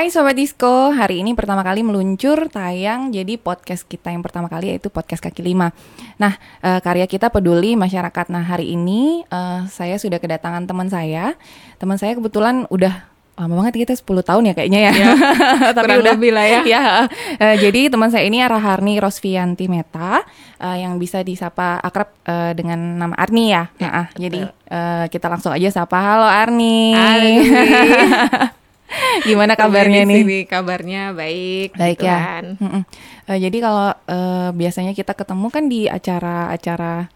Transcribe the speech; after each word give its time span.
Hai 0.00 0.08
Sobat 0.08 0.32
Disco, 0.32 0.96
hari 0.96 1.20
ini 1.20 1.36
pertama 1.36 1.60
kali 1.60 1.84
meluncur 1.84 2.48
tayang 2.48 3.12
jadi 3.12 3.36
podcast 3.36 3.84
kita 3.84 4.08
yang 4.08 4.24
pertama 4.24 4.48
kali 4.48 4.72
yaitu 4.72 4.88
podcast 4.88 5.20
kaki 5.20 5.44
lima. 5.44 5.76
Nah, 6.16 6.40
uh, 6.64 6.80
karya 6.80 7.04
kita 7.04 7.28
peduli 7.28 7.76
masyarakat. 7.76 8.32
Nah, 8.32 8.40
hari 8.40 8.72
ini 8.72 9.28
uh, 9.28 9.68
saya 9.68 10.00
sudah 10.00 10.16
kedatangan 10.16 10.64
teman 10.64 10.88
saya. 10.88 11.36
Teman 11.76 12.00
saya 12.00 12.16
kebetulan 12.16 12.64
udah 12.72 13.12
lama 13.36 13.60
banget 13.60 13.84
kita 13.84 13.92
10 13.92 14.24
tahun 14.24 14.42
ya 14.48 14.54
kayaknya 14.56 14.80
ya. 14.88 14.92
ya 14.96 15.08
Tapi 15.76 15.92
udah 15.92 16.16
lebih 16.16 16.32
lah 16.32 16.48
ya. 16.48 16.60
ya 16.80 16.82
uh, 17.36 17.56
jadi 17.60 17.92
teman 17.92 18.08
saya 18.08 18.24
ini 18.24 18.40
Raharni 18.40 18.96
Rosvianti 19.04 19.68
Meta 19.68 20.24
uh, 20.64 20.76
yang 20.80 20.96
bisa 20.96 21.20
disapa 21.20 21.76
akrab 21.76 22.08
uh, 22.24 22.56
dengan 22.56 22.96
nama 23.04 23.12
Arni 23.20 23.52
ya. 23.52 23.68
ya 23.76 23.88
nah, 23.92 24.08
jadi 24.16 24.48
uh, 24.48 25.04
kita 25.12 25.28
langsung 25.28 25.52
aja 25.52 25.68
sapa. 25.68 26.00
Halo 26.00 26.24
Arni. 26.24 26.96
Halo. 26.96 28.56
Gimana 29.28 29.54
kabarnya 29.54 30.02
nih? 30.06 30.22
Sini 30.22 30.38
kabarnya 30.46 31.14
baik. 31.14 31.76
Baik 31.78 31.98
gitu 32.02 32.10
ya. 32.10 32.18
Kan. 32.18 32.44
Uh, 33.26 33.38
jadi 33.38 33.58
kalau 33.62 33.88
uh, 33.94 34.50
biasanya 34.52 34.92
kita 34.92 35.14
ketemu 35.14 35.46
kan 35.48 35.64
di 35.70 35.86
acara-acara 35.86 37.08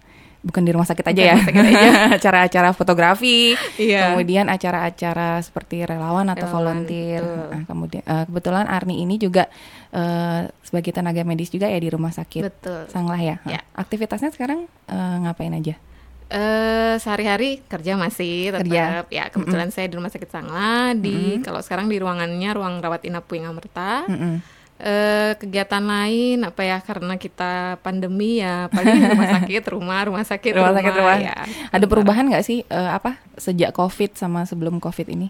bukan 0.44 0.60
di 0.60 0.70
rumah 0.76 0.84
sakit 0.84 1.06
aja 1.08 1.22
ya, 1.32 1.36
acara-acara 2.20 2.76
fotografi, 2.76 3.56
iya. 3.80 4.12
kemudian 4.12 4.52
acara-acara 4.52 5.40
seperti 5.40 5.88
relawan 5.88 6.28
atau 6.28 6.44
relawan, 6.44 6.84
volunteer. 6.84 7.24
Nah, 7.24 7.64
kemudian 7.64 8.04
uh, 8.04 8.28
kebetulan 8.28 8.68
Arni 8.68 9.00
ini 9.00 9.16
juga 9.16 9.48
uh, 9.96 10.44
sebagai 10.60 10.92
tenaga 10.92 11.24
medis 11.24 11.48
juga 11.48 11.72
ya 11.72 11.80
di 11.80 11.88
rumah 11.88 12.12
sakit 12.12 12.44
Betul. 12.44 12.80
Sanglah 12.92 13.16
ya. 13.16 13.40
ya. 13.48 13.64
Aktivitasnya 13.72 14.36
sekarang 14.36 14.68
uh, 14.92 15.16
ngapain 15.24 15.56
aja? 15.56 15.80
Uh, 16.24 16.96
sehari-hari 17.04 17.60
kerja 17.68 18.00
masih 18.00 18.48
tetap 18.48 18.64
kerja. 18.64 19.04
ya 19.12 19.28
kebetulan 19.28 19.68
mm 19.68 19.76
-hmm. 19.76 19.76
saya 19.76 19.86
di 19.92 19.94
rumah 20.00 20.08
sakit 20.08 20.30
Sangla 20.32 20.96
di 20.96 21.12
mm 21.12 21.30
-hmm. 21.36 21.44
kalau 21.44 21.60
sekarang 21.60 21.86
di 21.86 22.00
ruangannya 22.00 22.50
ruang 22.56 22.80
rawat 22.80 23.04
inap 23.04 23.28
Puing 23.28 23.44
Amerta 23.44 24.08
mm 24.08 24.16
-hmm. 24.16 24.34
uh, 24.80 25.32
kegiatan 25.36 25.84
lain 25.84 26.48
apa 26.48 26.64
ya 26.64 26.80
karena 26.80 27.20
kita 27.20 27.76
pandemi 27.84 28.40
ya 28.40 28.72
paling 28.72 29.04
rumah 29.14 29.28
sakit 29.36 29.62
rumah 29.68 30.00
rumah 30.08 30.24
sakit 30.24 30.52
rumah, 30.56 30.72
rumah 30.72 30.80
sakit 30.80 30.94
rumah 30.96 31.18
ya 31.20 31.36
ada 31.70 31.84
perubahan 31.84 32.24
nggak 32.32 32.44
sih 32.48 32.64
uh, 32.72 32.96
apa 32.96 33.20
sejak 33.36 33.76
covid 33.76 34.16
sama 34.16 34.48
sebelum 34.48 34.80
covid 34.80 35.12
ini 35.12 35.28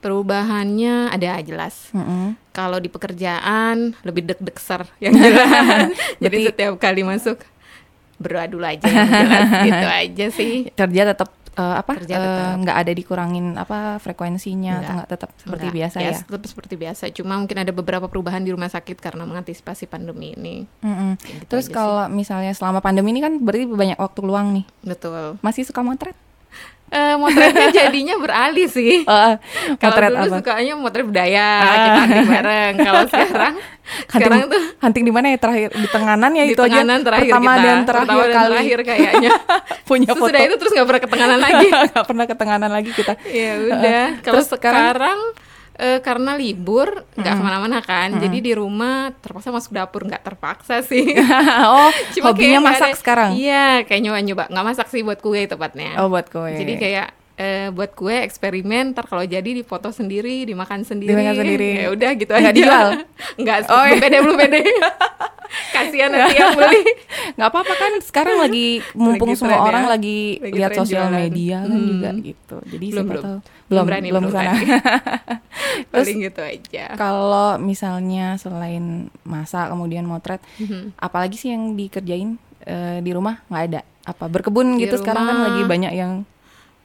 perubahannya 0.00 1.12
ada 1.12 1.38
jelas. 1.44 1.92
Mm 1.92 2.02
-hmm. 2.02 2.26
Kalau 2.56 2.80
di 2.80 2.88
pekerjaan 2.88 3.94
lebih 4.02 4.32
deg-deg 4.32 4.56
ser 4.56 4.88
yang 5.04 5.14
jelas. 5.14 5.92
Jadi 6.24 6.36
setiap 6.48 6.74
kali 6.80 7.04
masuk 7.04 7.38
berdoa 8.20 8.44
dulu 8.46 8.64
aja 8.68 8.84
jelas 8.84 9.48
gitu 9.66 9.86
aja 9.88 10.26
sih. 10.30 10.52
Kerja 10.76 11.02
tetap 11.16 11.32
uh, 11.56 11.74
apa 11.80 11.92
eh, 11.98 12.52
nggak 12.60 12.76
uh, 12.76 12.82
ada 12.84 12.92
dikurangin 12.92 13.56
apa 13.56 13.96
frekuensinya 13.98 14.78
enggak. 14.78 14.84
atau 14.84 14.94
nggak. 14.94 15.08
tetap 15.10 15.30
seperti 15.40 15.66
enggak. 15.66 15.78
biasa 15.80 15.96
ya, 15.98 16.12
ya 16.12 16.18
tetap 16.20 16.48
seperti 16.48 16.74
biasa. 16.76 17.02
Cuma 17.16 17.34
mungkin 17.40 17.58
ada 17.58 17.72
beberapa 17.72 18.06
perubahan 18.06 18.44
di 18.44 18.50
rumah 18.52 18.70
sakit 18.70 19.00
karena 19.00 19.24
mengantisipasi 19.24 19.88
pandemi 19.88 20.36
ini. 20.36 20.68
Mm 20.84 20.94
-hmm. 20.94 21.10
gitu 21.18 21.48
terus 21.48 21.66
kalau 21.72 22.06
misalnya 22.12 22.52
selama 22.52 22.84
pandemi 22.84 23.10
ini 23.10 23.20
kan 23.24 23.40
berarti 23.40 23.64
banyak 23.66 23.98
waktu 23.98 24.20
luang 24.22 24.52
nih. 24.54 24.64
Betul. 24.84 25.40
Masih 25.40 25.64
suka 25.66 25.80
motret 25.82 26.14
Uh, 26.90 27.14
motretnya 27.22 27.70
jadinya 27.70 28.18
beralih 28.18 28.66
sih. 28.66 29.02
Uh, 29.10 29.34
kalau 29.82 30.06
dulu 30.06 30.22
apa? 30.22 30.38
sukanya 30.38 30.74
motret 30.78 31.02
budaya, 31.02 31.48
uh. 31.58 31.74
kita 31.82 31.98
hunting 31.98 32.28
bareng. 32.30 32.74
Kalau 32.78 33.02
sekarang 33.10 33.54
hunting, 33.58 34.10
sekarang 34.10 34.40
tuh 34.46 34.62
hunting 34.78 35.04
di 35.06 35.12
mana 35.12 35.26
ya 35.34 35.38
terakhir 35.38 35.68
di 35.74 35.88
Tenganan 35.90 36.30
ya 36.30 36.44
di 36.46 36.54
itu 36.54 36.62
tenganan 36.62 36.98
aja. 36.98 37.06
terakhir 37.10 37.30
pertama 37.30 37.50
kita, 37.50 37.62
dan 37.66 37.78
terakhir 37.82 38.06
pertama 38.06 38.22
kali. 38.22 38.30
Dan 38.30 38.50
terakhir 38.50 38.78
kayaknya. 38.86 39.30
Punya 39.90 40.10
foto. 40.14 40.26
Sudah 40.30 40.40
itu 40.46 40.56
terus 40.62 40.72
nggak 40.74 40.86
pernah 40.86 41.02
ke 41.02 41.08
Tenganan 41.10 41.38
lagi. 41.42 41.68
Gak 41.70 42.06
pernah 42.06 42.24
ke 42.26 42.34
Tenganan 42.38 42.70
lagi 42.70 42.90
kita. 42.94 43.12
Ya 43.26 43.52
udah. 43.58 43.78
Uh, 43.82 44.08
kalau 44.22 44.42
sekarang, 44.46 44.84
sekarang 44.94 45.18
uh, 45.80 45.98
karena 46.04 46.36
libur 46.36 47.08
nggak 47.16 47.32
hmm. 47.32 47.40
ke 47.40 47.44
mana-mana 47.44 47.78
kan. 47.80 48.12
Hmm. 48.12 48.20
jadi 48.20 48.38
di 48.44 48.52
rumah 48.52 49.16
terpaksa 49.16 49.48
masuk 49.48 49.72
dapur 49.72 50.04
nggak 50.04 50.22
terpaksa 50.22 50.84
sih. 50.84 51.16
Oh 51.60 51.88
Cuma 52.14 52.32
hobinya 52.32 52.60
masak 52.60 52.94
ada, 52.94 52.98
sekarang? 52.98 53.30
Iya 53.34 53.84
kayak 53.88 54.00
nyoba 54.04 54.18
nyoba 54.20 54.44
nggak 54.52 54.66
masak 54.66 54.86
sih 54.92 55.00
buat 55.00 55.18
kue 55.24 55.48
tepatnya. 55.48 55.96
Oh 55.98 56.12
buat 56.12 56.28
kue. 56.28 56.52
Jadi 56.52 56.76
kayak 56.76 57.19
uh, 57.40 57.66
buat 57.72 57.90
kue 57.96 58.16
eksperimen 58.20 58.92
ntar 58.92 59.08
kalau 59.08 59.24
jadi 59.24 59.50
difoto 59.56 59.88
sendiri 59.88 60.44
dimakan 60.44 60.84
sendiri. 60.84 61.16
Dimakan 61.16 61.34
sendiri. 61.40 61.70
Ya 61.80 61.88
udah 61.90 62.10
gitu 62.14 62.32
nggak 62.36 62.52
aja. 62.52 62.56
dijual? 62.56 62.88
Nggak 63.40 63.56
oh, 63.68 63.84
iya. 63.84 63.88
belum 63.88 64.00
pede 64.02 64.16
belum 64.20 64.36
pede. 64.36 64.60
Kasihan 65.74 66.14
nanti 66.14 66.38
yang 66.38 66.54
beli. 66.54 66.82
Nggak 67.36 67.48
apa-apa 67.50 67.74
kan 67.74 67.92
sekarang 68.04 68.36
lagi 68.38 68.84
mumpung 68.94 69.34
lagi 69.34 69.40
semua 69.42 69.58
ya. 69.58 69.62
orang 69.66 69.84
lagi, 69.90 70.38
lagi 70.38 70.54
lihat 70.54 70.70
sosial 70.78 71.10
media 71.10 71.56
kan 71.66 71.74
hmm. 71.74 71.88
juga 71.90 72.10
gitu. 72.22 72.56
Jadi 72.70 72.86
belum 72.94 73.06
belum. 73.08 73.24
Tahu, 73.24 73.38
belum 73.70 73.84
berani 73.86 74.08
belum 74.14 74.24
sana. 74.30 74.52
terus 75.90 76.06
gitu 76.10 76.42
aja. 76.42 76.84
kalau 76.98 77.58
misalnya 77.58 78.34
selain 78.38 79.08
masak 79.22 79.70
kemudian 79.70 80.02
motret 80.02 80.42
mm-hmm. 80.58 80.98
apalagi 80.98 81.38
sih 81.38 81.54
yang 81.54 81.78
dikerjain 81.78 82.38
uh, 82.66 82.98
di 83.02 83.10
rumah? 83.10 83.42
Nggak 83.50 83.64
ada. 83.70 83.80
Apa 84.06 84.26
berkebun 84.26 84.78
di 84.78 84.86
gitu 84.86 84.98
rumah, 84.98 85.02
sekarang 85.02 85.24
kan 85.26 85.38
lagi 85.50 85.62
banyak 85.66 85.92
yang 85.94 86.12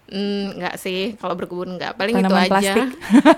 Mm, 0.06 0.62
enggak 0.62 0.76
sih, 0.78 1.18
kalau 1.18 1.34
berkebun 1.34 1.82
enggak. 1.82 1.98
Paling 1.98 2.22
Tanaman 2.22 2.46
itu 2.46 2.54
aja. 2.62 2.74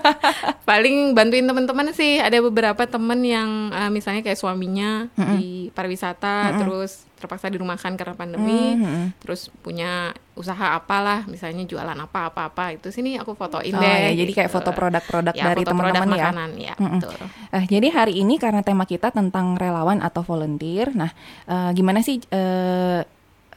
Paling 0.68 1.16
bantuin 1.16 1.48
teman-teman 1.48 1.96
sih. 1.96 2.20
Ada 2.20 2.44
beberapa 2.44 2.84
temen 2.84 3.24
yang 3.24 3.72
uh, 3.72 3.88
misalnya 3.88 4.20
kayak 4.20 4.36
suaminya 4.36 5.08
mm 5.16 5.24
-hmm. 5.24 5.36
di 5.40 5.72
pariwisata, 5.72 6.36
mm 6.36 6.48
-hmm. 6.52 6.60
terus 6.60 7.08
terpaksa 7.18 7.50
dirumahkan 7.50 7.98
karena 7.98 8.14
pandemi, 8.14 8.76
mm 8.76 8.84
-hmm. 8.84 9.06
terus 9.18 9.48
punya 9.64 10.12
usaha 10.38 10.76
apalah, 10.76 11.26
misalnya 11.26 11.66
jualan 11.66 11.98
apa 11.98 12.30
apa 12.30 12.52
apa 12.52 12.64
itu 12.76 12.94
sini 12.94 13.18
aku 13.18 13.32
fotoin 13.32 13.74
oh, 13.74 13.80
deh. 13.80 13.88
Ya, 13.88 14.12
gitu. 14.12 14.28
Jadi 14.28 14.32
kayak 14.36 14.50
foto 14.52 14.70
produk-produk 14.70 15.34
ya, 15.34 15.44
dari 15.50 15.62
teman-teman 15.64 16.08
ya. 16.14 16.24
Makanan, 16.30 16.50
ya 16.60 16.74
mm 16.76 16.84
-hmm. 16.84 17.00
betul. 17.00 17.16
Uh, 17.48 17.64
jadi 17.64 17.88
hari 17.96 18.14
ini 18.20 18.36
karena 18.36 18.60
tema 18.60 18.84
kita 18.84 19.08
tentang 19.08 19.56
relawan 19.56 20.04
atau 20.04 20.20
volunteer, 20.20 20.92
nah 20.92 21.10
uh, 21.48 21.72
gimana 21.72 22.04
sih? 22.04 22.20
Uh, 22.28 23.02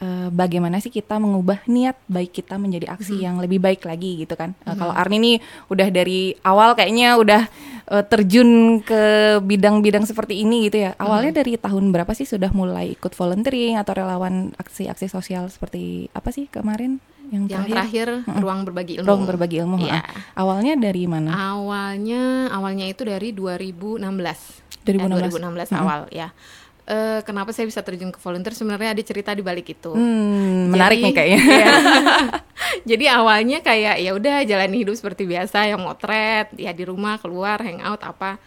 uh, 0.01 0.27
bagaimana 0.33 0.81
sih 0.81 0.89
kita 0.89 1.21
mengubah 1.21 1.63
niat 1.69 1.95
baik 2.09 2.41
kita 2.43 2.57
menjadi 2.57 2.91
aksi 2.91 3.21
hmm. 3.21 3.23
yang 3.23 3.35
lebih 3.37 3.61
baik 3.61 3.85
lagi 3.85 4.25
gitu 4.25 4.33
kan. 4.33 4.57
Uh, 4.65 4.73
hmm. 4.73 4.79
Kalau 4.81 4.93
Arni 4.97 5.17
nih 5.21 5.37
udah 5.69 5.87
dari 5.93 6.35
awal 6.41 6.73
kayaknya 6.73 7.15
udah 7.21 7.41
uh, 7.87 8.03
terjun 8.03 8.81
ke 8.81 9.37
bidang-bidang 9.45 10.03
seperti 10.03 10.41
ini 10.41 10.67
gitu 10.67 10.89
ya. 10.89 10.97
Awalnya 10.97 11.31
hmm. 11.31 11.39
dari 11.45 11.53
tahun 11.61 11.93
berapa 11.93 12.11
sih 12.17 12.25
sudah 12.27 12.49
mulai 12.51 12.97
ikut 12.97 13.13
volunteering 13.13 13.77
atau 13.77 13.93
relawan 13.95 14.51
aksi-aksi 14.57 15.07
sosial 15.07 15.47
seperti 15.47 16.09
apa 16.11 16.33
sih 16.33 16.49
kemarin? 16.49 16.99
yang, 17.31 17.47
yang 17.47 17.63
terakhir, 17.63 18.19
terakhir 18.27 18.43
ruang 18.43 18.67
berbagi 18.67 18.93
ilmu. 18.99 19.07
Ruang 19.07 19.23
berbagi 19.23 19.55
ilmu. 19.63 19.75
Ya. 19.87 20.03
Awalnya 20.35 20.75
dari 20.75 21.07
mana? 21.07 21.31
Awalnya 21.31 22.51
awalnya 22.51 22.85
itu 22.91 23.07
dari 23.07 23.31
2016. 23.31 24.03
2016, 24.83 25.31
eh, 25.31 25.39
2016 25.39 25.71
hmm. 25.71 25.79
awal 25.79 26.01
ya 26.11 26.27
uh, 26.87 27.19
kenapa 27.21 27.51
saya 27.53 27.67
bisa 27.69 27.83
terjun 27.85 28.09
ke 28.09 28.19
volunteer 28.21 28.55
sebenarnya 28.55 28.95
ada 28.95 29.03
cerita 29.03 29.31
di 29.35 29.43
balik 29.43 29.73
itu. 29.73 29.91
Hmm, 29.93 30.71
menarik 30.73 31.01
nih 31.01 31.13
kayaknya. 31.13 31.41
Ya, 31.61 31.75
jadi 32.95 33.19
awalnya 33.19 33.59
kayak 33.59 33.99
ya 33.99 34.15
udah 34.15 34.47
jalani 34.47 34.81
hidup 34.81 34.95
seperti 34.95 35.27
biasa 35.27 35.67
yang 35.67 35.83
motret 35.83 36.49
ya 36.55 36.71
di 36.71 36.87
rumah 36.87 37.19
keluar 37.19 37.59
hangout 37.61 37.99
apa 38.01 38.39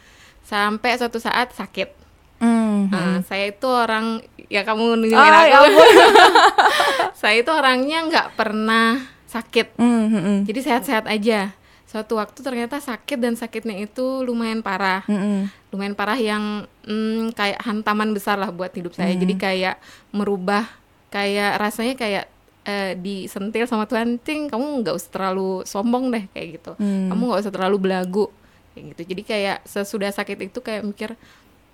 sampai 0.42 0.96
suatu 0.96 1.20
saat 1.20 1.52
sakit. 1.52 1.92
Mm 2.40 2.48
-hmm. 2.48 2.80
nah, 2.90 3.18
saya 3.22 3.52
itu 3.52 3.68
orang 3.68 4.24
ya 4.50 4.66
kamu 4.66 5.02
nunjukin 5.04 5.18
oh, 5.18 5.44
aku. 5.44 5.52
Ya 5.52 5.60
saya 7.20 7.36
itu 7.44 7.50
orangnya 7.52 7.98
nggak 8.08 8.28
pernah 8.34 9.02
sakit. 9.28 9.76
Mm 9.78 10.04
-hmm. 10.08 10.36
Jadi 10.48 10.60
sehat-sehat 10.62 11.04
aja 11.06 11.52
suatu 11.94 12.18
waktu 12.18 12.42
ternyata 12.42 12.82
sakit 12.82 13.22
dan 13.22 13.38
sakitnya 13.38 13.86
itu 13.86 14.26
lumayan 14.26 14.66
parah 14.66 15.06
mm 15.06 15.14
-hmm. 15.14 15.38
Lumayan 15.74 15.98
parah 15.98 16.16
yang 16.16 16.70
mm, 16.86 17.34
kayak 17.34 17.58
hantaman 17.66 18.14
besar 18.14 18.38
lah 18.38 18.54
buat 18.54 18.70
hidup 18.70 18.94
saya 18.94 19.10
mm 19.10 19.18
-hmm. 19.18 19.22
jadi 19.26 19.34
kayak 19.36 19.76
merubah 20.14 20.64
kayak 21.10 21.58
rasanya 21.58 21.94
kayak 21.98 22.24
uh, 22.64 22.92
disentil 22.98 23.66
sama 23.66 23.84
Tuhan 23.90 24.16
ting 24.22 24.46
kamu 24.46 24.86
nggak 24.86 24.94
usah 24.94 25.10
terlalu 25.10 25.66
sombong 25.66 26.14
deh 26.14 26.24
kayak 26.32 26.48
gitu 26.62 26.72
mm. 26.78 27.10
kamu 27.12 27.22
nggak 27.26 27.42
usah 27.42 27.54
terlalu 27.54 27.76
belagu 27.90 28.26
kayak 28.74 28.84
gitu 28.94 29.02
jadi 29.14 29.22
kayak 29.22 29.58
sesudah 29.66 30.10
sakit 30.10 30.50
itu 30.50 30.58
kayak 30.62 30.82
mikir 30.82 31.10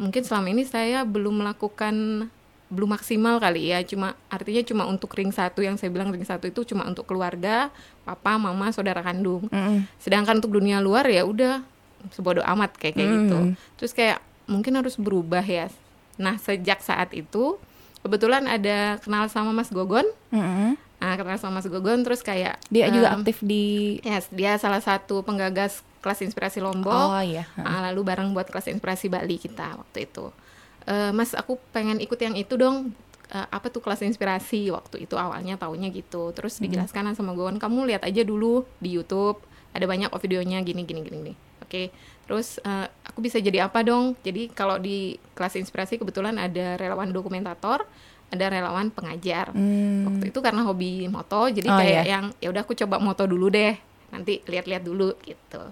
mungkin 0.00 0.23
selama 0.25 0.49
ini 0.53 0.64
saya 0.64 1.05
belum 1.05 1.44
melakukan 1.44 2.29
belum 2.70 2.94
maksimal 2.94 3.43
kali 3.43 3.75
ya 3.75 3.82
cuma 3.82 4.14
artinya 4.31 4.62
cuma 4.62 4.82
untuk 4.87 5.11
ring 5.19 5.35
satu 5.35 5.58
yang 5.58 5.75
saya 5.75 5.91
bilang 5.91 6.14
ring 6.14 6.23
satu 6.23 6.46
itu 6.46 6.62
cuma 6.70 6.87
untuk 6.87 7.03
keluarga 7.03 7.69
papa 8.06 8.38
mama 8.38 8.70
saudara 8.70 9.03
kandung 9.03 9.50
mm 9.50 9.58
-hmm. 9.58 9.79
sedangkan 9.99 10.38
untuk 10.38 10.55
dunia 10.55 10.79
luar 10.79 11.05
ya 11.11 11.26
udah 11.26 11.67
sebodoh 12.12 12.44
amat 12.44 12.75
kayak 12.81 12.97
kayak 12.97 13.08
mm 13.08 13.14
-hmm. 13.14 13.23
gitu 13.25 13.38
terus 13.76 13.93
kayak 13.93 14.19
mungkin 14.50 14.75
harus 14.75 14.99
berubah 14.99 15.47
ya. 15.47 15.70
Nah 16.19 16.35
sejak 16.43 16.82
saat 16.82 17.14
itu 17.14 17.56
kebetulan 18.02 18.50
ada 18.50 18.99
kenal 18.99 19.31
sama 19.31 19.55
Mas 19.55 19.70
Gogon. 19.70 20.05
Mm 20.35 20.43
-hmm. 20.43 20.70
nah 21.00 21.17
kenal 21.17 21.38
sama 21.41 21.62
Mas 21.62 21.69
Gogon 21.70 22.05
terus 22.05 22.20
kayak 22.20 22.61
dia 22.69 22.91
um, 22.91 22.93
juga 22.93 23.08
aktif 23.17 23.41
di 23.41 23.97
yes 24.05 24.29
dia 24.29 24.61
salah 24.61 24.85
satu 24.85 25.25
penggagas 25.25 25.81
kelas 26.05 26.20
inspirasi 26.26 26.61
Lombok. 26.61 26.93
Oh 26.93 27.25
iya. 27.25 27.44
Nah, 27.61 27.85
lalu 27.88 28.08
bareng 28.08 28.32
buat 28.32 28.49
kelas 28.49 28.73
inspirasi 28.73 29.12
Bali 29.12 29.37
kita 29.37 29.76
waktu 29.76 30.08
itu. 30.08 30.32
Uh, 30.88 31.12
mas 31.12 31.37
aku 31.37 31.61
pengen 31.76 32.00
ikut 32.00 32.17
yang 32.17 32.37
itu 32.37 32.56
dong. 32.56 32.96
Uh, 33.31 33.46
apa 33.53 33.70
tuh 33.70 33.79
kelas 33.79 34.03
inspirasi 34.03 34.73
waktu 34.75 35.05
itu 35.05 35.14
awalnya 35.20 35.61
taunya 35.61 35.93
gitu. 35.93 36.32
Terus 36.32 36.56
hmm. 36.56 36.62
dijelaskan 36.69 37.12
sama 37.12 37.37
gue 37.37 37.61
kamu 37.61 37.85
lihat 37.93 38.03
aja 38.08 38.25
dulu 38.25 38.64
di 38.81 38.96
YouTube 38.96 39.44
ada 39.70 39.85
banyak 39.87 40.11
videonya 40.11 40.58
gini 40.64 40.82
gini 40.88 41.00
gini 41.05 41.19
gini 41.20 41.50
oke 41.70 41.94
terus 42.26 42.58
eh, 42.58 42.87
aku 43.06 43.22
bisa 43.22 43.38
jadi 43.38 43.70
apa 43.70 43.87
dong? 43.87 44.19
Jadi 44.26 44.50
kalau 44.50 44.78
di 44.78 45.14
kelas 45.38 45.55
inspirasi 45.55 46.02
kebetulan 46.02 46.34
ada 46.34 46.75
relawan 46.75 47.14
dokumentator 47.14 47.87
ada 48.31 48.46
relawan 48.46 48.90
pengajar. 48.90 49.50
Hmm. 49.55 50.06
waktu 50.06 50.31
itu 50.31 50.38
karena 50.38 50.62
hobi 50.67 51.06
moto 51.11 51.50
jadi 51.50 51.67
Oh, 51.70 51.78
kayak 51.78 52.02
iya. 52.06 52.14
yang 52.19 52.25
ya 52.38 52.49
udah 52.55 52.62
aku 52.62 52.75
coba 52.78 53.02
moto 53.02 53.26
dulu 53.26 53.50
deh 53.50 53.75
nanti 54.11 54.43
lihat-lihat 54.46 54.82
dulu 54.82 55.14
gitu. 55.22 55.62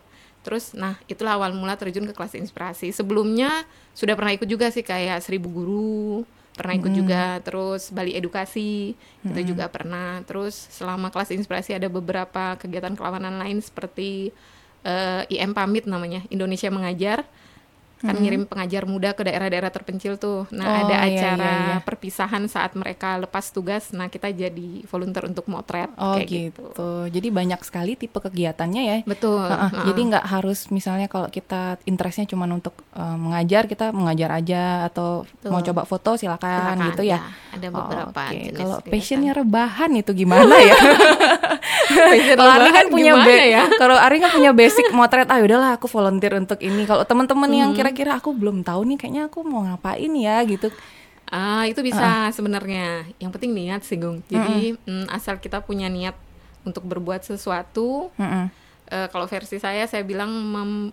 Terus 0.43 0.75
nah 0.75 0.99
itulah 1.06 1.39
awal 1.39 1.55
mula 1.55 1.75
terjun 1.79 2.06
ke 2.06 2.15
kelas 2.15 2.35
inspirasi. 2.35 2.91
Sebelumnya 2.91 3.67
sudah 3.95 4.15
pernah 4.19 4.35
ikut 4.35 4.47
juga 4.50 4.71
sih 4.71 4.83
kayak 4.83 5.23
seribu 5.23 5.50
guru 5.50 6.23
pernah 6.59 6.75
ikut 6.75 6.91
juga 6.91 7.39
terus 7.47 7.95
Bali 7.95 8.19
edukasi 8.19 8.99
itu 9.23 9.41
juga 9.47 9.71
pernah. 9.71 10.27
Terus 10.27 10.59
selama 10.75 11.15
kelas 11.15 11.31
inspirasi 11.31 11.79
ada 11.79 11.87
beberapa 11.87 12.59
kegiatan 12.59 12.99
kelawanan 12.99 13.39
lain 13.39 13.62
seperti 13.62 14.35
eh, 14.83 15.27
IM 15.31 15.53
pamit 15.53 15.85
namanya 15.85 16.23
Indonesia 16.29 16.69
mengajar 16.69 17.25
kan 17.99 18.15
ngirim 18.15 18.47
pengajar 18.47 18.87
muda 18.87 19.11
ke 19.11 19.27
daerah-daerah 19.27 19.75
terpencil 19.75 20.15
tuh. 20.15 20.47
Oh, 20.47 20.55
Nah, 20.55 20.87
ada 20.87 21.03
iya, 21.03 21.19
acara 21.35 21.51
iya, 21.51 21.67
iya. 21.67 21.77
perpisahan 21.83 22.47
saat 22.47 22.79
mereka 22.79 23.19
lepas 23.19 23.51
tugas. 23.51 23.91
Nah, 23.91 24.07
kita 24.07 24.31
jadi 24.31 24.87
volunteer 24.87 25.27
untuk 25.27 25.51
motret 25.51 25.91
Oh 25.99 26.15
kayak 26.15 26.31
gitu. 26.31 26.63
gitu. 26.71 26.91
Jadi 27.11 27.29
banyak 27.29 27.59
sekali 27.59 27.99
tipe 27.99 28.15
kegiatannya 28.15 28.83
ya. 28.87 28.97
Betul. 29.03 29.43
Heeh, 29.43 29.71
heeh. 29.75 29.87
Jadi 29.91 30.01
nggak 30.15 30.25
harus 30.31 30.71
misalnya 30.71 31.11
kalau 31.11 31.27
kita 31.27 31.83
interestnya 31.87 32.31
cuma 32.31 32.47
untuk 32.47 32.79
eh, 32.95 33.19
mengajar 33.19 33.67
kita 33.67 33.91
mengajar 33.91 34.31
aja 34.31 34.87
atau 34.87 35.27
Betul. 35.27 35.51
mau 35.51 35.63
coba 35.67 35.83
foto 35.83 36.15
silakan, 36.15 36.79
Silakan, 36.79 36.87
gitu 36.95 37.03
ya. 37.03 37.19
Ada 37.51 37.67
Oh, 37.67 37.83
beberapa 37.83 38.23
oke. 38.23 38.31
jenis 38.31 38.55
Kalau 38.55 38.79
passionnya 38.79 39.33
rebahan 39.35 39.91
itu 39.99 40.15
gimana 40.15 40.55
ya? 40.55 40.77
Kalau 42.38 42.52
Ari 42.52 42.70
kan 42.70 42.87
punya 42.88 43.12
ya? 43.25 43.64
kalau 43.75 43.96
Ari 43.96 44.19
kan 44.19 44.31
punya 44.31 44.50
basic 44.52 44.90
motret 44.90 45.26
ah 45.26 45.38
udahlah 45.38 45.75
aku 45.75 45.87
volunteer 45.87 46.37
untuk 46.37 46.61
ini. 46.61 46.85
Kalau 46.85 47.02
teman-teman 47.02 47.49
yang 47.49 47.70
Hmm. 47.70 47.79
kira-kira 47.79 48.17
aku 48.17 48.32
belum 48.32 48.62
tahu 48.62 48.85
nih 48.85 48.96
kayaknya 48.96 49.23
aku 49.26 49.43
mau 49.43 49.64
ngapain 49.64 50.12
ya 50.12 50.40
gitu. 50.44 50.69
Ah, 51.29 51.64
itu 51.64 51.81
bisa 51.81 52.32
sebenarnya. 52.32 53.05
Yang 53.20 53.31
penting 53.37 53.52
niat 53.52 53.85
sih, 53.85 53.96
Gung. 53.96 54.25
Jadi 54.26 54.81
mm, 54.81 55.12
asal 55.12 55.37
kita 55.37 55.61
punya 55.61 55.87
niat 55.87 56.17
untuk 56.64 56.85
berbuat 56.85 57.20
sesuatu, 57.23 58.08
Mm-mm. 58.17 58.49
eh, 58.88 59.08
kalau 59.12 59.29
versi 59.29 59.56
saya 59.56 59.85
saya 59.85 60.00
bilang 60.02 60.32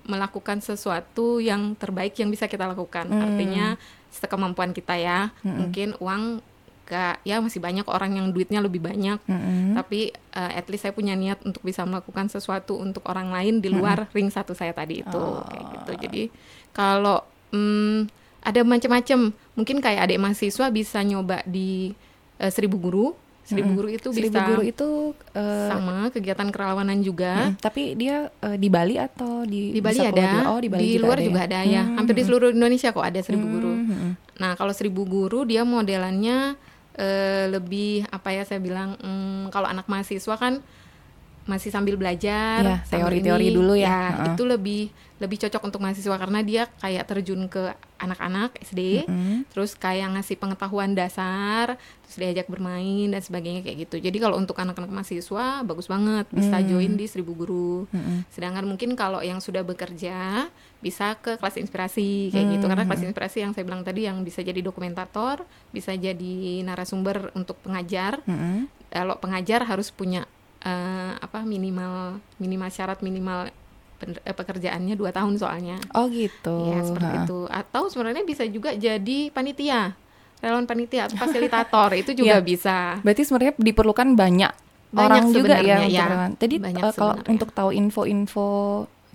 melakukan 0.03 0.59
sesuatu 0.59 1.39
yang 1.39 1.75
terbaik 1.75 2.15
yang 2.15 2.27
bisa 2.27 2.47
kita 2.47 2.67
lakukan. 2.67 3.07
Hmm. 3.07 3.23
Artinya 3.23 3.65
sekemampuan 4.11 4.71
kita 4.71 4.95
ya. 4.95 5.31
Mungkin 5.41 5.95
uang 5.99 6.43
gak 6.85 7.25
ya 7.25 7.41
masih 7.41 7.57
banyak 7.57 7.83
orang 7.89 8.13
yang 8.13 8.29
duitnya 8.29 8.61
lebih 8.61 8.77
banyak. 8.79 9.17
Mm-mm. 9.25 9.73
Tapi 9.73 10.13
eh, 10.13 10.51
at 10.53 10.69
least 10.69 10.85
saya 10.85 10.93
punya 10.93 11.17
niat 11.17 11.41
untuk 11.41 11.65
bisa 11.65 11.81
melakukan 11.81 12.29
sesuatu 12.29 12.77
untuk 12.77 13.01
orang 13.09 13.33
lain 13.33 13.57
di 13.59 13.73
luar 13.73 14.05
ring 14.13 14.29
satu 14.29 14.53
saya 14.53 14.71
tadi 14.71 15.01
itu 15.01 15.21
kayak 15.49 15.65
gitu. 15.73 15.91
Jadi 15.97 16.23
kalau 16.69 17.25
mm, 17.49 18.05
ada 18.45 18.61
macam-macam, 18.61 19.33
mungkin 19.57 19.81
kayak 19.81 20.05
adik 20.05 20.21
mahasiswa 20.21 20.69
bisa 20.69 21.01
nyoba 21.01 21.41
di 21.49 21.97
eh, 22.37 22.51
seribu 22.53 22.77
guru. 22.77 23.07
Seribu 23.45 23.77
guru 23.77 23.93
itu 23.93 24.09
Seribu 24.09 24.33
bisa 24.33 24.41
guru 24.41 24.61
itu 24.65 24.89
eh, 25.37 25.69
sama 25.69 26.09
kegiatan 26.09 26.49
kerelawanan 26.49 27.01
juga. 27.01 27.53
mm, 27.53 27.61
tapi 27.61 27.93
dia 27.93 28.29
eh, 28.41 28.57
di 28.57 28.69
Bali 28.73 28.97
atau 28.97 29.45
di 29.45 29.69
Di 29.73 29.81
Bali 29.81 30.01
ada, 30.01 30.09
juga? 30.13 30.29
Oh, 30.53 30.57
di 30.61 30.69
Bali 30.69 30.97
luar 30.97 31.17
ada 31.21 31.25
juga 31.25 31.41
ya? 31.41 31.47
ada 31.49 31.59
ya. 31.61 31.81
Hmm, 31.85 31.97
Hampir 31.97 32.13
di 32.17 32.23
seluruh 32.25 32.49
Indonesia 32.53 32.89
kok 32.93 33.05
ada 33.05 33.21
seribu 33.21 33.45
guru. 33.49 33.69
hmm, 33.73 33.85
hmm. 33.85 34.11
Nah, 34.41 34.51
kalau 34.57 34.73
seribu 34.73 35.05
guru 35.05 35.45
dia 35.45 35.61
modelannya 35.61 36.57
eh, 36.95 37.45
lebih 37.51 38.07
apa 38.07 38.31
ya 38.31 38.43
saya 38.43 38.59
bilang 38.59 38.95
mm, 38.97 39.51
kalau 39.51 39.67
anak 39.67 39.85
mahasiswa 39.85 40.35
kan 40.35 40.59
masih 41.45 41.69
sambil 41.69 41.93
belajar, 41.93 42.65
Iya, 42.65 42.77
teori-teori 42.89 43.53
ini, 43.53 43.55
dulu 43.55 43.77
ya. 43.77 44.17
Heeh. 44.17 44.33
itu 44.33 44.43
lebih 44.49 44.89
lebih 45.21 45.37
cocok 45.45 45.61
untuk 45.61 45.77
mahasiswa 45.77 46.17
karena 46.17 46.41
dia 46.41 46.65
kayak 46.81 47.05
terjun 47.05 47.45
ke 47.45 47.69
anak-anak 47.95 48.59
SD, 48.59 49.07
Mm-mm. 49.07 49.47
terus 49.47 49.73
kayak 49.73 50.13
ngasih 50.13 50.35
pengetahuan 50.35 50.91
dasar, 50.91 51.79
terus 52.03 52.15
diajak 52.15 52.45
bermain 52.45 53.07
dan 53.07 53.19
sebagainya 53.19 53.61
kayak 53.61 53.87
gitu. 53.87 53.97
Jadi 53.99 54.17
kalau 54.17 54.35
untuk 54.35 54.55
anak-anak 54.55 54.91
mahasiswa 54.91 55.61
bagus 55.61 55.87
banget 55.87 56.27
bisa 56.29 56.59
Hmm. 56.59 56.67
join 56.67 56.93
di 56.93 57.05
seribu 57.05 57.31
guru. 57.33 57.87
Mm-mm. 57.89 58.27
Sedangkan 58.29 58.63
mungkin 58.63 58.93
kalau 58.93 59.19
yang 59.19 59.39
sudah 59.39 59.61
bekerja 59.61 60.47
bisa 60.79 61.17
ke 61.17 61.35
kelas 61.35 61.57
inspirasi 61.57 62.29
kayak 62.29 62.45
gitu 62.53 62.65
karena 62.65 62.83
Hmm. 62.83 62.91
kelas 62.93 63.03
inspirasi 63.05 63.37
yang 63.41 63.51
saya 63.51 63.63
bilang 63.63 63.81
tadi 63.81 64.05
yang 64.05 64.21
bisa 64.21 64.39
jadi 64.39 64.59
dokumentator, 64.59 65.41
bisa 65.71 65.91
jadi 65.91 66.35
narasumber 66.61 67.31
untuk 67.33 67.57
pengajar. 67.59 68.19
Mm-mm. 68.23 68.69
Kalau 68.87 69.17
pengajar 69.17 69.63
harus 69.63 69.89
punya 69.89 70.27
eh, 70.61 71.13
apa 71.15 71.45
minimal 71.45 72.17
minimal 72.35 72.69
syarat 72.69 72.99
minimal 72.99 73.53
pekerjaannya 74.25 74.93
dua 74.93 75.09
tahun 75.09 75.35
soalnya. 75.35 75.77
Oh 75.91 76.07
gitu. 76.07 76.69
Ya 76.69 76.79
seperti 76.81 77.15
itu. 77.21 77.39
Atau 77.47 77.87
sebenarnya 77.87 78.21
bisa 78.21 78.43
juga 78.45 78.71
jadi 78.71 79.17
panitia, 79.29 79.95
relawan 80.37 80.63
panitia 80.63 81.07
atau 81.07 81.17
fasilitator 81.17 81.93
itu 81.93 82.11
juga 82.19 82.37
Iya. 82.37 82.43
bisa. 82.43 82.77
Berarti 83.01 83.21
sebenarnya 83.23 83.53
diperlukan 83.55 84.09
banyak, 84.13 84.51
Banyak 84.91 84.99
orang 85.01 85.25
juga 85.31 85.55
ya 85.57 85.83
ya. 85.83 86.05
relawan. 86.05 86.31
Jadi 86.35 86.55
eh, 86.57 86.73
kalau 86.83 87.15
untuk 87.25 87.49
tahu 87.51 87.69
info-info 87.71 88.47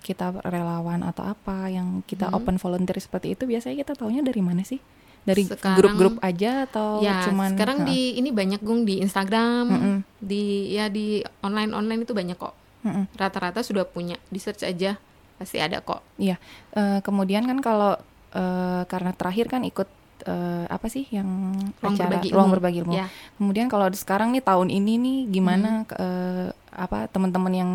kita 0.01 0.33
relawan 0.43 1.05
atau 1.05 1.29
apa 1.29 1.69
yang 1.69 2.01
kita 2.03 2.27
Hmm. 2.27 2.37
open 2.37 2.57
volunteer 2.57 2.97
seperti 2.97 3.37
itu 3.37 3.45
biasanya 3.45 3.77
kita 3.79 3.93
taunya 3.95 4.21
dari 4.21 4.41
mana 4.41 4.63
sih? 4.63 4.81
Dari 5.21 5.45
grup-grup 5.77 6.17
aja 6.25 6.65
atau 6.65 7.05
ya, 7.05 7.29
cuman 7.29 7.53
sekarang 7.53 7.85
ha. 7.85 7.87
di 7.87 8.17
ini 8.17 8.33
banyak 8.33 8.65
gung 8.65 8.89
di 8.89 9.05
Instagram, 9.05 9.65
Mm-mm. 9.69 9.97
di 10.17 10.73
ya 10.73 10.89
di 10.89 11.21
online 11.45 11.77
online 11.77 12.01
itu 12.01 12.17
banyak 12.17 12.41
kok. 12.41 12.57
Mm-mm. 12.81 13.05
Rata-rata 13.17 13.61
sudah 13.61 13.85
punya, 13.85 14.17
di 14.33 14.41
search 14.41 14.65
aja 14.65 14.97
pasti 15.41 15.57
ada 15.57 15.81
kok. 15.81 16.05
Iya. 16.21 16.37
Eh, 16.77 17.01
kemudian 17.01 17.49
kan 17.49 17.59
kalau 17.65 17.97
eh, 18.37 18.83
karena 18.85 19.13
terakhir 19.17 19.49
kan 19.49 19.65
ikut 19.65 19.89
eh, 20.29 20.65
apa 20.69 20.87
sih 20.93 21.09
yang 21.09 21.57
Ruang 21.81 21.97
acara 21.97 22.13
berbagi 22.13 22.29
ruang 22.33 22.49
ilmu. 22.49 22.55
berbagi 22.61 22.79
ilmu. 22.85 22.93
Ya. 22.93 23.07
Kemudian 23.41 23.67
kalau 23.73 23.89
sekarang 23.97 24.37
nih 24.37 24.45
tahun 24.45 24.69
ini 24.69 24.93
nih 25.01 25.19
gimana 25.33 25.89
eh, 25.97 26.53
apa 26.71 27.09
teman-teman 27.09 27.53
yang 27.57 27.73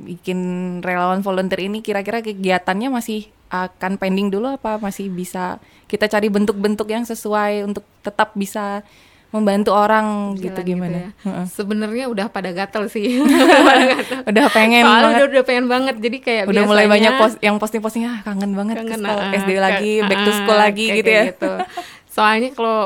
bikin 0.00 0.38
relawan 0.80 1.22
volunteer 1.22 1.68
ini 1.68 1.84
kira-kira 1.84 2.24
kegiatannya 2.24 2.90
masih 2.90 3.28
akan 3.52 4.00
pending 4.00 4.34
dulu 4.34 4.50
apa 4.50 4.82
masih 4.82 5.06
bisa 5.12 5.62
kita 5.86 6.10
cari 6.10 6.26
bentuk-bentuk 6.26 6.90
yang 6.90 7.06
sesuai 7.06 7.70
untuk 7.70 7.86
tetap 8.02 8.34
bisa 8.34 8.82
membantu 9.34 9.74
orang 9.74 10.06
gitu 10.36 10.54
Jalan 10.54 10.68
gimana? 10.68 10.96
ya. 10.96 11.08
Heeh. 11.20 11.44
Sebenarnya 11.48 12.06
udah 12.06 12.26
pada 12.28 12.50
gatel 12.50 12.86
sih. 12.86 13.18
Udah 14.30 14.46
pengen 14.48 14.80
Soalnya 14.80 15.02
banget. 15.04 15.18
udah, 15.18 15.26
udah 15.28 15.44
pengen 15.44 15.66
banget. 15.66 15.94
Jadi 15.98 16.16
kayak 16.18 16.44
udah 16.46 16.62
mulai 16.64 16.86
banyak 16.86 17.12
post 17.16 17.36
yang 17.40 17.56
posting-posting 17.56 18.04
ah 18.04 18.22
kangen 18.22 18.52
banget 18.52 18.76
ke 18.76 18.86
kangen 18.86 19.00
sekolah 19.00 19.24
ah, 19.24 19.34
SD 19.34 19.50
ke- 19.50 19.60
lagi, 19.60 19.92
back 20.00 20.20
to 20.20 20.30
ah, 20.30 20.36
school 20.36 20.54
lagi 20.56 20.84
kayak- 20.84 20.96
gitu 20.96 21.10
ya. 21.10 21.22
gitu. 21.28 21.52
Soalnya 22.14 22.50
kalau 22.50 22.80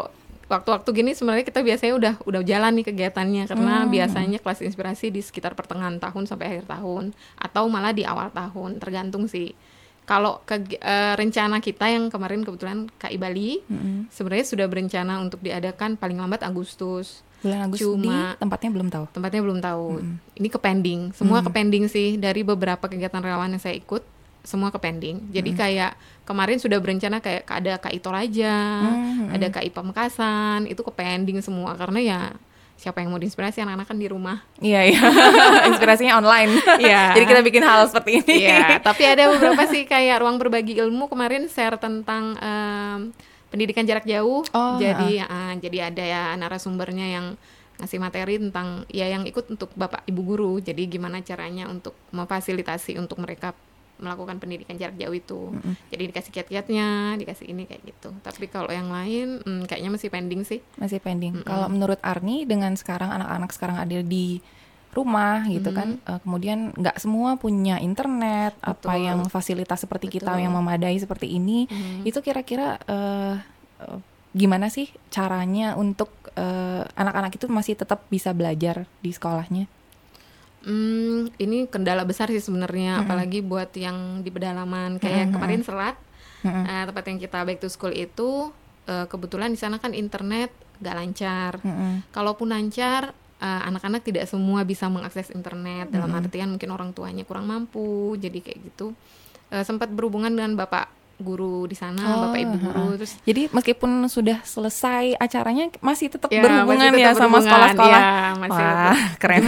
waktu-waktu 0.49 0.88
gini 0.94 1.11
sebenarnya 1.12 1.44
kita 1.44 1.61
biasanya 1.61 1.92
udah 1.94 2.14
udah 2.22 2.40
jalan 2.42 2.72
nih 2.72 2.87
kegiatannya 2.87 3.42
karena 3.46 3.75
Hmm. 3.78 3.92
biasanya 3.92 4.38
kelas 4.38 4.61
inspirasi 4.62 5.06
di 5.08 5.20
sekitar 5.20 5.52
pertengahan 5.52 5.96
tahun 5.99 6.25
sampai 6.25 6.46
akhir 6.50 6.64
tahun 6.66 7.12
atau 7.37 7.68
malah 7.68 7.92
di 7.92 8.02
awal 8.02 8.32
tahun 8.32 8.78
tergantung 8.78 9.28
sih. 9.28 9.52
Kalau 10.08 10.40
ke, 10.42 10.56
eh, 10.72 11.14
rencana 11.14 11.60
kita 11.60 11.84
yang 11.86 12.08
kemarin 12.08 12.40
kebetulan 12.40 12.88
KI 12.96 13.14
Bali 13.14 13.60
Mm-mm. 13.62 14.08
sebenarnya 14.08 14.46
sudah 14.48 14.64
berencana 14.64 15.20
untuk 15.20 15.38
diadakan 15.38 15.94
paling 15.94 16.16
lambat 16.16 16.40
Agustus. 16.40 17.20
Bulan 17.38 17.68
Agustus 17.68 17.84
Cuma- 17.86 18.32
di 18.32 18.40
tempatnya 18.40 18.70
belum 18.72 18.88
tahu. 18.88 19.04
Tempatnya 19.12 19.40
belum 19.44 19.58
tahu. 19.60 19.86
Ini 20.34 20.48
ke 20.48 20.58
pending. 20.58 21.12
Semua 21.12 21.38
ke 21.38 21.52
pending 21.52 21.86
sih 21.86 22.16
dari 22.16 22.40
beberapa 22.40 22.82
kegiatan 22.82 23.20
relawan 23.20 23.52
yang 23.52 23.60
saya 23.60 23.76
ikut, 23.76 24.00
semua 24.40 24.72
ke 24.72 24.80
pending. 24.80 25.28
Jadi 25.28 25.52
kayak 25.52 25.92
kemarin 26.24 26.56
sudah 26.56 26.80
berencana 26.80 27.20
kayak 27.20 27.44
ada 27.44 27.76
KI 27.76 28.00
Toraja, 28.00 28.56
Hmm, 28.80 29.28
ada 29.28 29.46
KI 29.50 29.68
Pamekasan, 29.68 30.64
itu 30.64 30.80
ke 30.80 30.90
pending 30.90 31.38
semua 31.38 31.76
karena 31.76 32.00
ya 32.00 32.20
siapa 32.78 33.02
yang 33.02 33.11
mau 33.11 33.18
diinspirasi 33.18 33.58
anak-anak 33.58 33.90
kan 33.90 33.99
di 33.99 34.06
rumah. 34.06 34.38
Iya 34.62 34.87
iya. 34.87 35.02
Inspirasinya 35.75 36.23
online. 36.23 36.62
Iya. 36.78 37.18
Jadi 37.18 37.25
kita 37.26 37.42
bikin 37.42 37.62
hal 37.66 37.90
seperti 37.90 38.23
ini. 38.23 38.47
Iya, 38.47 38.78
tapi 38.78 39.02
ada 39.02 39.35
beberapa 39.35 39.66
sih 39.66 39.82
kayak 39.82 40.23
ruang 40.23 40.38
berbagi 40.38 40.78
ilmu 40.78 41.11
kemarin 41.11 41.50
share 41.50 41.75
tentang 41.75 42.38
em, 42.38 43.11
pendidikan 43.50 43.82
jarak 43.82 44.06
jauh. 44.06 44.47
Oh, 44.54 44.78
jadi 44.78 45.26
ah, 45.26 45.58
jadi 45.58 45.90
ada 45.90 46.04
ya 46.06 46.23
narasumbernya 46.38 47.06
yang 47.18 47.26
ngasih 47.82 47.99
materi 47.99 48.38
tentang 48.38 48.87
ya 48.90 49.11
yang 49.11 49.26
ikut 49.26 49.50
untuk 49.50 49.75
Bapak 49.75 50.06
Ibu 50.06 50.23
guru. 50.23 50.52
Jadi 50.62 50.87
gimana 50.87 51.18
caranya 51.26 51.66
untuk 51.66 51.99
memfasilitasi 52.14 52.94
untuk 52.94 53.18
mereka 53.18 53.58
melakukan 53.98 54.38
pendidikan 54.38 54.78
jarak 54.78 54.96
jauh 54.98 55.14
itu. 55.14 55.40
Jadi 55.90 56.02
dikasih 56.10 56.30
kiat-kiatnya, 56.32 57.18
dikasih 57.18 57.46
ini 57.50 57.66
kayak 57.66 57.82
gitu. 57.86 58.10
Tapi 58.22 58.46
kalau 58.46 58.70
yang 58.70 58.88
lain 58.90 59.42
hmm, 59.42 59.66
kayaknya 59.66 59.90
masih 59.94 60.08
pending 60.10 60.42
sih. 60.46 60.62
Masih 60.78 61.02
pending. 61.02 61.42
Kalau 61.42 61.66
menurut 61.66 61.98
Arni 62.02 62.46
dengan 62.46 62.74
sekarang 62.78 63.10
anak-anak 63.10 63.50
sekarang 63.50 63.76
ada 63.78 63.98
di 64.02 64.38
rumah 64.88 65.44
gitu 65.46 65.70
kan, 65.70 66.00
eh, 66.00 66.18
kemudian 66.24 66.72
nggak 66.74 66.96
semua 66.98 67.36
punya 67.36 67.78
internet, 67.78 68.56
apa 68.64 68.96
Betul. 68.96 69.04
yang 69.04 69.18
fasilitas 69.28 69.84
seperti 69.84 70.08
kita 70.08 70.32
Betul. 70.32 70.42
yang 70.48 70.52
memadai 70.56 70.96
seperti 70.98 71.38
ini, 71.38 71.68
Hmm. 71.68 72.02
itu 72.08 72.18
kira-kira 72.24 72.80
eh, 72.88 73.34
gimana 74.34 74.72
sih 74.72 74.90
caranya 75.12 75.78
untuk 75.78 76.10
anak-anak 76.94 77.34
itu 77.34 77.50
masih 77.50 77.74
tetap 77.74 78.06
bisa 78.06 78.30
belajar 78.30 78.86
di 79.02 79.10
sekolahnya? 79.10 79.66
Hmm, 80.62 81.30
ini 81.38 81.70
kendala 81.70 82.02
besar 82.02 82.28
sih 82.28 82.42
sebenarnya, 82.42 83.06
apalagi 83.06 83.40
buat 83.40 83.70
yang 83.78 84.26
di 84.26 84.30
pedalaman. 84.30 84.98
Kayak 84.98 85.30
kemarin 85.30 85.62
Selat, 85.62 85.96
eh, 86.42 86.84
tempat 86.90 87.04
yang 87.06 87.18
kita 87.22 87.38
back 87.46 87.58
to 87.62 87.68
school 87.70 87.94
itu, 87.94 88.50
eh, 88.86 89.06
kebetulan 89.06 89.54
di 89.54 89.58
sana 89.58 89.78
kan 89.78 89.94
internet 89.94 90.50
gak 90.78 90.94
lancar. 90.98 91.52
Kalaupun 92.10 92.50
lancar, 92.50 93.14
eh, 93.38 93.62
anak-anak 93.70 94.02
tidak 94.02 94.26
semua 94.26 94.66
bisa 94.66 94.90
mengakses 94.90 95.30
internet. 95.30 95.94
Dalam 95.94 96.10
artian 96.14 96.50
mungkin 96.50 96.70
orang 96.74 96.90
tuanya 96.90 97.22
kurang 97.22 97.46
mampu, 97.46 98.18
jadi 98.18 98.38
kayak 98.42 98.58
gitu. 98.74 98.94
Eh, 99.48 99.64
sempat 99.64 99.88
berhubungan 99.88 100.28
dengan 100.34 100.58
bapak 100.58 100.90
guru 101.18 101.64
di 101.64 101.75
sana, 101.75 101.98
Oh, 101.98 102.16
bapak 102.25 102.38
ibu 102.40 102.56
guru, 102.56 102.84
terus 102.94 103.18
Jadi 103.22 103.50
meskipun 103.50 103.90
sudah 104.06 104.38
selesai 104.40 105.14
acaranya 105.14 105.66
masih 105.78 106.06
tetap 106.08 106.28
Ya, 106.28 106.40
berhubungan 106.40 106.78
masih 106.88 106.94
ya 106.96 107.10
tetap 107.10 107.16
sama 107.16 107.26
berhubungan, 107.28 107.44
sekolah-sekolah. 107.44 108.00
ya, 108.00 108.10
masih 108.37 108.54
Wah, 108.56 108.70
tetap. 108.70 109.18
keren. 109.18 109.42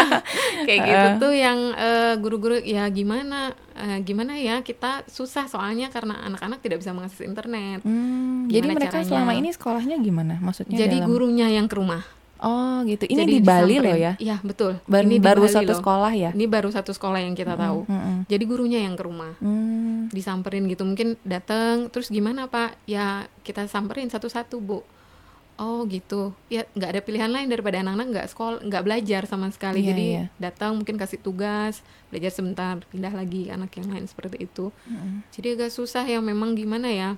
Kayak 0.66 0.78
gitu 0.80 1.08
tuh 1.20 1.32
yang 1.32 1.58
eh, 1.72 2.14
guru-guru 2.16 2.56
ya 2.58 2.84
gimana 2.88 3.38
eh, 3.72 3.98
gimana 4.00 4.32
ya 4.36 4.60
kita 4.60 5.02
susah 5.06 5.46
soalnya 5.46 5.88
karena 5.88 6.14
anak-anak 6.22 6.58
tidak 6.58 6.78
bisa 6.78 6.92
mengakses 6.92 7.20
internet. 7.20 7.82
Hmm, 7.82 8.46
jadi 8.46 8.66
mereka 8.68 8.94
caranya? 8.96 9.08
selama 9.08 9.32
ini 9.32 9.48
sekolahnya 9.50 9.96
gimana? 9.98 10.34
Maksudnya 10.38 10.78
Jadi 10.78 10.96
dalam- 10.96 11.08
gurunya 11.08 11.46
yang 11.48 11.66
ke 11.66 11.74
rumah. 11.74 12.02
Oh, 12.40 12.80
gitu. 12.84 13.04
Ini 13.04 13.20
Jadi 13.20 13.32
di 13.34 13.40
Bali 13.44 13.76
loh 13.76 13.92
ya. 13.92 14.12
Iya, 14.16 14.40
betul. 14.40 14.80
Baru, 14.88 15.04
Ini 15.04 15.20
baru 15.20 15.44
Bali 15.44 15.52
satu 15.52 15.72
loh. 15.72 15.80
sekolah 15.84 16.12
ya. 16.16 16.30
Ini 16.32 16.46
baru 16.48 16.72
satu 16.72 16.88
sekolah 16.90 17.20
yang 17.20 17.36
kita 17.36 17.52
tahu. 17.52 17.84
Mm-mm. 17.84 18.24
Jadi 18.24 18.44
gurunya 18.48 18.80
yang 18.80 18.96
ke 18.96 19.04
rumah. 19.04 19.36
Hmm. 20.00 20.08
Disamperin 20.08 20.64
gitu 20.64 20.82
mungkin 20.82 21.20
datang 21.20 21.92
terus 21.92 22.08
gimana 22.08 22.48
Pak? 22.48 22.80
Ya 22.84 23.28
kita 23.44 23.68
samperin 23.68 24.08
satu-satu, 24.08 24.56
Bu. 24.58 24.80
Oh 25.60 25.84
gitu, 25.84 26.32
ya 26.48 26.64
nggak 26.72 26.88
ada 26.88 27.00
pilihan 27.04 27.28
lain 27.28 27.52
daripada 27.52 27.84
anak-anak 27.84 28.06
nggak 28.08 28.28
sekolah, 28.32 28.58
nggak 28.64 28.80
belajar 28.80 29.28
sama 29.28 29.52
sekali. 29.52 29.84
Iya, 29.84 29.88
Jadi 29.92 30.06
iya. 30.16 30.24
datang 30.40 30.80
mungkin 30.80 30.96
kasih 30.96 31.20
tugas, 31.20 31.84
belajar 32.08 32.32
sebentar, 32.32 32.80
pindah 32.88 33.12
lagi 33.12 33.52
anak 33.52 33.68
yang 33.76 33.92
lain 33.92 34.08
seperti 34.08 34.48
itu. 34.48 34.72
Jadi 35.36 35.60
agak 35.60 35.68
susah 35.68 36.08
ya, 36.08 36.16
memang 36.24 36.56
gimana 36.56 36.88
ya? 36.88 37.12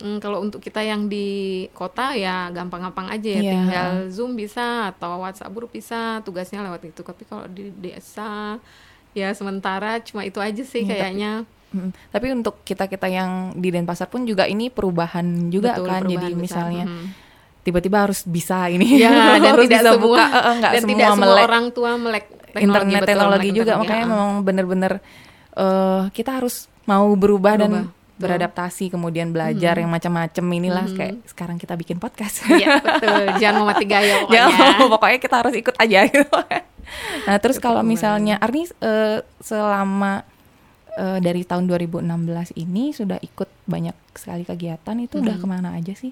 Hmm, 0.00 0.16
kalau 0.16 0.40
untuk 0.40 0.64
kita 0.64 0.80
yang 0.80 1.12
di 1.12 1.68
kota 1.76 2.16
ya 2.16 2.48
gampang-gampang 2.48 3.12
aja 3.12 3.36
ya, 3.36 3.42
Iya. 3.44 3.52
tinggal 3.52 3.90
zoom 4.08 4.32
bisa 4.32 4.88
atau 4.88 5.20
WhatsApp 5.20 5.52
group 5.52 5.68
bisa, 5.68 6.24
tugasnya 6.24 6.64
lewat 6.64 6.88
itu. 6.88 7.04
Tapi 7.04 7.28
kalau 7.28 7.44
di 7.52 7.68
desa 7.76 8.56
ya 9.12 9.28
sementara 9.34 10.00
cuma 10.00 10.24
itu 10.24 10.40
aja 10.40 10.64
sih 10.64 10.88
Iya, 10.88 11.04
tapi- 11.04 11.20
Tapi 12.08 12.26
untuk 12.32 12.60
kita-kita 12.62 13.06
yang 13.06 13.52
di 13.52 13.68
Denpasar 13.68 14.08
pun 14.08 14.24
juga 14.24 14.44
ini 14.44 14.68
perubahan 14.68 15.48
juga 15.48 15.76
Betul, 15.76 15.86
kan. 15.86 16.00
Jadi 16.02 16.14
perubahan 16.16 16.32
besar. 16.32 16.42
misalnya 16.42 16.84
Mhm. 16.88 17.06
tiba-tiba 17.60 17.98
harus 18.00 18.20
bisa 18.24 18.72
ini. 18.72 18.96
Ya, 18.96 19.12
dan 19.44 19.52
harus 19.52 19.68
tidak 19.68 19.80
bisa 19.84 19.92
semua 19.92 20.00
buka, 20.00 20.24
nggak 20.56 20.72
dan 20.72 20.80
semua 20.80 20.92
tidak 20.96 21.08
semua 21.12 21.20
melek 21.20 21.44
orang 21.44 21.66
tua 21.68 21.90
melek 21.94 22.24
teknologi, 22.24 22.64
internet 22.64 22.96
betul, 22.96 23.08
teknologi 23.12 23.48
juga 23.48 23.58
teknologi, 23.68 23.80
makanya 23.84 24.04
ah. 24.04 24.08
memang 24.08 24.30
bener-bener 24.40 24.92
eh, 25.52 26.02
kita 26.14 26.30
harus 26.40 26.56
mau 26.84 27.08
berubah, 27.12 27.54
dan 27.60 27.68
Berubah, 27.68 27.84
betul. 27.92 28.18
beradaptasi 28.18 28.84
kemudian 28.88 29.28
belajar 29.28 29.74
yang 29.76 29.90
macam-macam 29.92 30.44
inilah 30.56 30.86
kayak 30.90 31.14
sekarang 31.28 31.60
kita 31.60 31.76
bikin 31.76 32.00
podcast. 32.00 32.48
Iya 32.48 32.80
betul, 32.80 33.36
jangan 33.36 33.60
mau 33.60 33.68
mati 33.68 33.84
gaya 33.84 34.14
pokoknya. 34.24 34.48
Jangan, 34.48 34.88
pokoknya 34.96 35.18
kita 35.20 35.36
harus 35.36 35.54
ikut 35.54 35.76
aja 35.76 35.98
gitu. 36.08 36.24
nah, 37.28 37.36
terus 37.36 37.60
kalau 37.60 37.84
misalnya 37.84 38.40
Arni 38.40 38.64
eh, 38.64 39.20
selama 39.44 40.24
eh, 40.98 41.18
dari 41.18 41.42
tahun 41.42 41.64
2016 41.64 42.02
ini 42.56 42.90
sudah 42.90 43.18
ikut 43.18 43.46
banyak 43.64 43.94
sekali 44.12 44.42
kegiatan 44.42 44.96
itu 44.98 45.20
udah 45.20 45.36
ke 45.36 45.46
mana 45.46 45.72
aja 45.72 45.94
sih? 45.94 46.10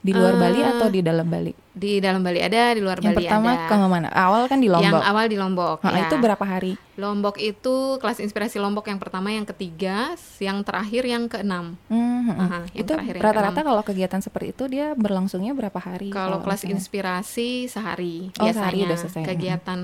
Di 0.00 0.16
luar 0.16 0.32
Eh, 0.32 0.40
Bali 0.40 0.60
atau 0.62 0.88
di 0.88 1.00
dalam 1.00 1.28
Bali? 1.28 1.52
Di 1.70 2.00
dalam 2.00 2.24
Bali 2.24 2.40
ada, 2.40 2.72
di 2.72 2.80
luar 2.80 2.96
Yang 2.98 3.04
Bali 3.10 3.16
pertama 3.20 3.50
ada. 3.52 3.68
ke 3.68 3.74
mana? 3.76 4.08
Awal 4.08 4.42
kan 4.48 4.56
di 4.56 4.64
Yang 4.64 4.80
Lombok. 4.80 5.02
awal 5.04 5.24
di 5.28 5.36
Lombok. 5.36 5.78
Nah, 5.82 5.92
ya. 5.92 6.00
itu 6.02 6.14
berapa 6.16 6.40
hari? 6.40 6.72
Lombok 6.96 7.36
itu 7.36 7.76
kelas 7.96 8.16
inspirasi 8.18 8.56
Lombok 8.56 8.88
yang 8.88 8.96
pertama, 8.96 9.28
yang 9.28 9.44
ketiga, 9.44 10.16
yang 10.38 10.64
terakhir 10.64 11.04
yang 11.04 11.28
keenam. 11.28 11.76
Hmm, 11.86 12.00
hmm. 12.26 12.36
Aha, 12.38 12.58
yang 12.66 12.80
itu 12.80 12.92
yang 12.96 13.20
rata-rata 13.20 13.60
kalau 13.60 13.82
kegiatan 13.82 14.20
seperti 14.20 14.46
itu 14.50 14.64
dia 14.68 14.96
berlangsungnya 14.96 15.52
berapa 15.52 15.76
hari? 15.76 16.08
Kalau 16.08 16.40
kelas 16.40 16.64
misalnya? 16.64 16.80
inspirasi 16.80 17.48
sehari 17.66 18.32
Oh, 18.34 18.48
biasanya 18.48 18.56
sehari 18.56 18.78
udah 18.82 18.98
selesai. 18.98 19.24
kegiatan 19.26 19.80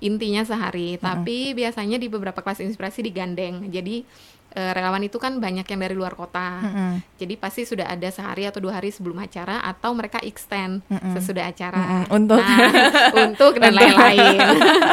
intinya 0.00 0.44
sehari, 0.44 1.00
tapi 1.00 1.56
biasanya 1.56 1.96
di 1.96 2.12
beberapa 2.12 2.44
kelas 2.44 2.60
inspirasi 2.60 3.00
digandeng. 3.00 3.72
Jadi 3.72 4.04
eh, 4.52 4.72
relawan 4.76 5.00
itu 5.04 5.16
kan 5.16 5.40
banyak 5.40 5.64
yang 5.64 5.80
dari 5.80 5.96
luar 5.96 6.12
kota. 6.12 6.60
Mm-mm. 6.60 6.92
Jadi 7.16 7.34
pasti 7.40 7.64
sudah 7.64 7.88
ada 7.88 8.08
sehari 8.12 8.44
atau 8.44 8.60
dua 8.60 8.76
hari 8.76 8.92
sebelum 8.92 9.16
acara 9.20 9.64
atau 9.64 9.96
mereka 9.96 10.20
extend 10.20 10.84
sesudah 11.16 11.48
acara. 11.48 11.80
Mm-mm, 11.80 12.04
untuk. 12.12 12.40
Nah, 12.40 12.72
untuk 13.24 13.52
dan 13.56 13.72
lain-lain. 13.72 14.36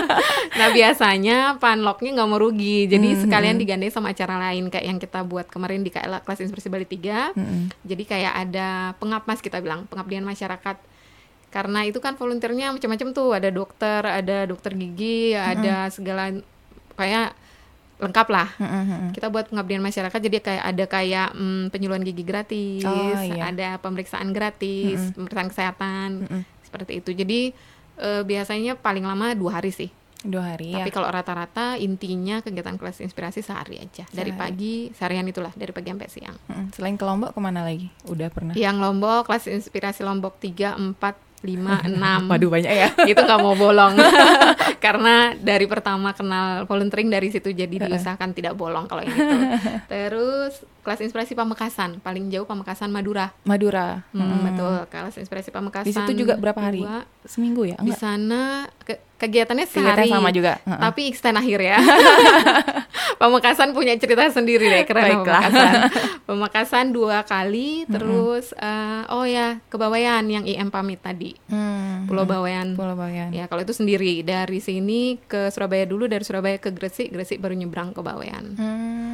nah 0.60 0.68
biasanya 0.72 1.60
panloknya 1.60 2.16
nggak 2.16 2.30
mau 2.30 2.40
rugi, 2.40 2.88
jadi 2.88 3.08
Mm-mm. 3.12 3.24
sekalian 3.28 3.60
digandeng 3.60 3.92
sama 3.92 4.16
acara 4.16 4.40
lain 4.40 4.72
kayak 4.72 4.86
yang 4.88 5.00
kita 5.04 5.20
buat 5.28 5.52
kemarin 5.52 5.84
di 5.84 5.92
KL 5.92 6.24
kelas 6.24 6.40
inspirasi 6.48 6.72
Bali 6.72 6.88
3 6.88 7.36
Mm-mm. 7.36 7.62
Jadi 7.84 8.04
kayak 8.08 8.34
ada 8.48 8.96
pengapmas 9.04 9.44
kita 9.44 9.60
bilang 9.60 9.84
pengabdian 9.92 10.24
masyarakat. 10.24 10.93
Karena 11.54 11.86
itu 11.86 12.02
kan 12.02 12.18
volunteernya 12.18 12.74
macam-macam 12.74 13.14
tuh, 13.14 13.30
ada 13.30 13.54
dokter, 13.54 14.02
ada 14.02 14.50
dokter 14.50 14.74
gigi, 14.74 15.38
ada 15.38 15.86
segala 15.88 16.34
kayak 16.94 17.38
lengkap 18.02 18.28
lah. 18.28 18.50
Mm-mm. 18.58 19.14
Kita 19.14 19.30
buat 19.30 19.48
pengabdian 19.48 19.80
masyarakat 19.80 20.18
jadi 20.18 20.42
kayak 20.42 20.64
ada 20.66 20.86
kayak 20.90 21.30
mm, 21.32 21.70
penyuluhan 21.70 22.02
gigi 22.02 22.26
gratis, 22.26 22.84
Oh, 22.84 23.22
iya. 23.22 23.48
ada 23.48 23.78
pemeriksaan 23.78 24.34
gratis, 24.34 25.14
pemeriksaan 25.14 25.48
kesehatan 25.48 26.10
Mm-mm. 26.26 26.42
seperti 26.66 27.00
itu. 27.00 27.14
Jadi 27.14 27.40
eh, 27.96 28.22
biasanya 28.26 28.74
paling 28.76 29.06
lama 29.06 29.38
dua 29.38 29.62
hari 29.62 29.70
sih. 29.70 29.94
Dua 30.20 30.56
hari 30.56 30.72
ya. 30.72 30.80
Tapi 30.80 30.90
kalau 30.90 31.08
rata-rata 31.08 31.76
intinya 31.76 32.40
kegiatan 32.40 32.76
kelas 32.76 33.00
inspirasi 33.00 33.40
sehari 33.40 33.78
aja. 33.78 34.08
Dari 34.10 34.32
Sehari. 34.32 34.40
pagi 34.40 34.74
seharian 34.96 35.28
itulah 35.28 35.52
dari 35.54 35.72
pagi 35.72 35.92
sampai 35.92 36.10
siang. 36.10 36.38
Mm-mm. 36.50 36.66
Selain 36.72 36.96
ke 36.96 37.04
Lombok 37.04 37.32
ke 37.32 37.40
mana 37.40 37.62
lagi? 37.62 37.88
Udah 38.04 38.28
pernah? 38.28 38.56
Yang 38.56 38.78
Lombok 38.80 39.28
kelas 39.28 39.48
inspirasi 39.48 40.02
Lombok 40.02 40.40
3, 40.40 40.76
4, 40.76 40.98
5, 41.44 41.60
6 41.92 42.00
Waduh 42.26 42.50
banyak 42.50 42.72
ya. 42.72 42.88
itu 43.12 43.20
nggak 43.20 43.38
mau 43.38 43.52
bolong 43.54 44.00
karena 44.80 45.16
dari 45.36 45.66
pertama 45.66 46.12
kenal 46.12 46.64
volunteering 46.64 47.08
dari 47.08 47.28
situ 47.28 47.52
jadi 47.52 47.68
diusahakan 47.84 48.32
tidak 48.32 48.54
bolong 48.54 48.86
kalau 48.86 49.00
yang 49.00 49.12
itu 49.12 49.36
terus 49.92 50.54
kelas 50.80 51.00
inspirasi 51.00 51.32
Pamekasan 51.34 52.00
paling 52.00 52.28
jauh 52.28 52.44
Pamekasan 52.44 52.88
Madura 52.90 53.36
Madura. 53.44 54.08
Hmm, 54.10 54.24
Mm-mm. 54.24 54.40
betul 54.46 54.74
kelas 54.88 55.16
inspirasi 55.18 55.50
Pamekasan 55.50 55.84
Di 55.84 55.94
situ 55.94 56.12
juga 56.18 56.36
berapa 56.36 56.58
hari? 56.58 56.80
dua. 56.80 57.04
Seminggu 57.22 57.64
ya? 57.66 57.76
di 57.78 57.88
Enggak. 57.88 58.00
sana 58.00 58.42
ke- 58.80 59.04
kegiatannya 59.18 59.64
Kegiatan 59.66 59.96
sehari 59.96 60.10
sama 60.10 60.30
juga. 60.30 60.60
Tapi 60.62 61.08
extend 61.08 61.36
akhir 61.36 61.60
ya 61.62 61.78
Pamekasan 63.18 63.72
punya 63.72 63.94
cerita 63.96 64.28
sendiri 64.30 64.68
deh 64.68 64.84
keren 64.84 65.24
Baiklah. 65.24 65.42
Pamekasan 65.44 65.74
Pamekasan 66.28 66.86
dua 66.92 67.24
kali 67.24 67.86
terus 67.88 68.56
eh, 68.56 69.04
oh 69.12 69.24
ya 69.28 69.60
kebawayan 69.68 70.26
yang 70.28 70.44
IM 70.44 70.70
pamit 70.70 71.00
tadi 71.00 71.36
Hmm, 71.48 72.10
Pulau 72.10 72.26
Bawean 72.26 72.74
Pulau 72.74 72.98
Bawean. 72.98 73.30
Ya, 73.32 73.46
kalau 73.46 73.62
itu 73.62 73.74
sendiri 73.76 74.26
dari 74.26 74.60
sini 74.60 75.22
ke 75.24 75.50
Surabaya 75.54 75.86
dulu, 75.86 76.10
dari 76.10 76.26
Surabaya 76.26 76.58
ke 76.58 76.74
Gresik, 76.74 77.14
Gresik 77.14 77.40
baru 77.40 77.54
nyebrang 77.54 77.94
ke 77.94 78.02
Bawean. 78.02 78.58
Hmm. 78.58 79.13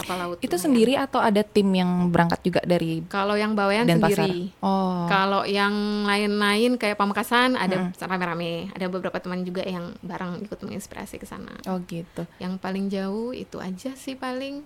Kapal 0.00 0.16
laut. 0.16 0.36
Itu 0.40 0.56
sendiri 0.56 0.96
atau 0.96 1.20
ada 1.20 1.44
tim 1.44 1.68
yang 1.76 2.08
berangkat 2.08 2.40
juga 2.40 2.60
dari 2.64 3.04
Kalau 3.06 3.36
yang 3.36 3.52
Denpasar? 3.54 4.24
sendiri. 4.26 4.56
Oh. 4.64 5.04
Kalau 5.06 5.44
yang 5.44 6.04
lain-lain 6.08 6.80
kayak 6.80 6.96
Pamekasan 6.96 7.60
ada 7.60 7.92
rame-rame, 7.92 8.72
ada 8.72 8.86
beberapa 8.88 9.20
teman 9.20 9.44
juga 9.44 9.60
yang 9.64 9.92
bareng 10.00 10.44
ikut 10.44 10.58
menginspirasi 10.64 11.20
ke 11.20 11.26
sana. 11.28 11.52
Oh 11.68 11.78
gitu. 11.84 12.24
Yang 12.40 12.54
paling 12.58 12.88
jauh 12.88 13.36
itu 13.36 13.60
aja 13.60 13.92
sih 13.94 14.16
paling 14.16 14.64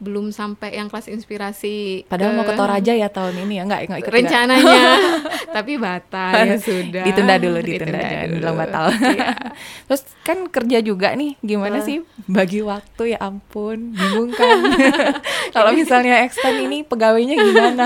belum 0.00 0.32
sampai 0.32 0.80
yang 0.80 0.88
kelas 0.88 1.12
inspirasi. 1.12 2.08
Padahal 2.08 2.32
mau 2.32 2.48
ke 2.48 2.56
Toraja 2.56 2.96
ya 2.96 3.12
tahun 3.12 3.44
ini 3.44 3.60
ya 3.60 3.62
enggak 3.68 3.80
enggak 3.84 4.00
ikut 4.00 4.12
rencananya, 4.16 4.84
tapi 5.56 5.72
batal 5.76 6.32
ya 6.40 6.56
sudah. 6.56 7.04
ditunda 7.04 7.36
dulu 7.36 7.60
ditunda, 7.60 8.00
jangan 8.00 8.28
dulu. 8.32 8.38
bilang 8.40 8.56
batal. 8.56 8.84
Iya. 8.96 9.28
Terus 9.92 10.02
kan 10.24 10.38
kerja 10.48 10.78
juga 10.80 11.12
nih, 11.12 11.36
gimana 11.44 11.84
Betul. 11.84 11.86
sih 11.86 11.98
bagi 12.24 12.60
waktu 12.64 13.02
ya 13.12 13.18
ampun, 13.20 13.92
bingung 13.92 14.32
kan. 14.32 14.56
Kalau 15.54 15.70
misalnya 15.76 16.24
extend 16.24 16.64
ini 16.64 16.80
pegawainya 16.82 17.36
gimana? 17.36 17.84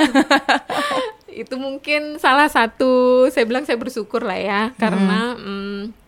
itu 1.35 1.59
mungkin 1.59 2.23
salah 2.23 2.47
satu 2.47 3.27
saya 3.27 3.43
bilang 3.43 3.67
saya 3.67 3.75
bersyukur 3.75 4.23
lah 4.23 4.39
ya 4.39 4.63
karena 4.79 5.35
mm, 5.35 6.04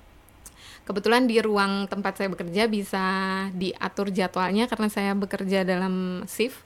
kebetulan 0.86 1.26
di 1.26 1.42
ruang 1.42 1.90
tempat 1.90 2.16
saya 2.22 2.30
bekerja 2.30 2.70
bisa 2.70 3.04
diatur 3.52 4.14
jadwalnya 4.14 4.70
karena 4.70 4.88
saya 4.88 5.12
bekerja 5.18 5.66
dalam 5.66 6.22
shift 6.30 6.62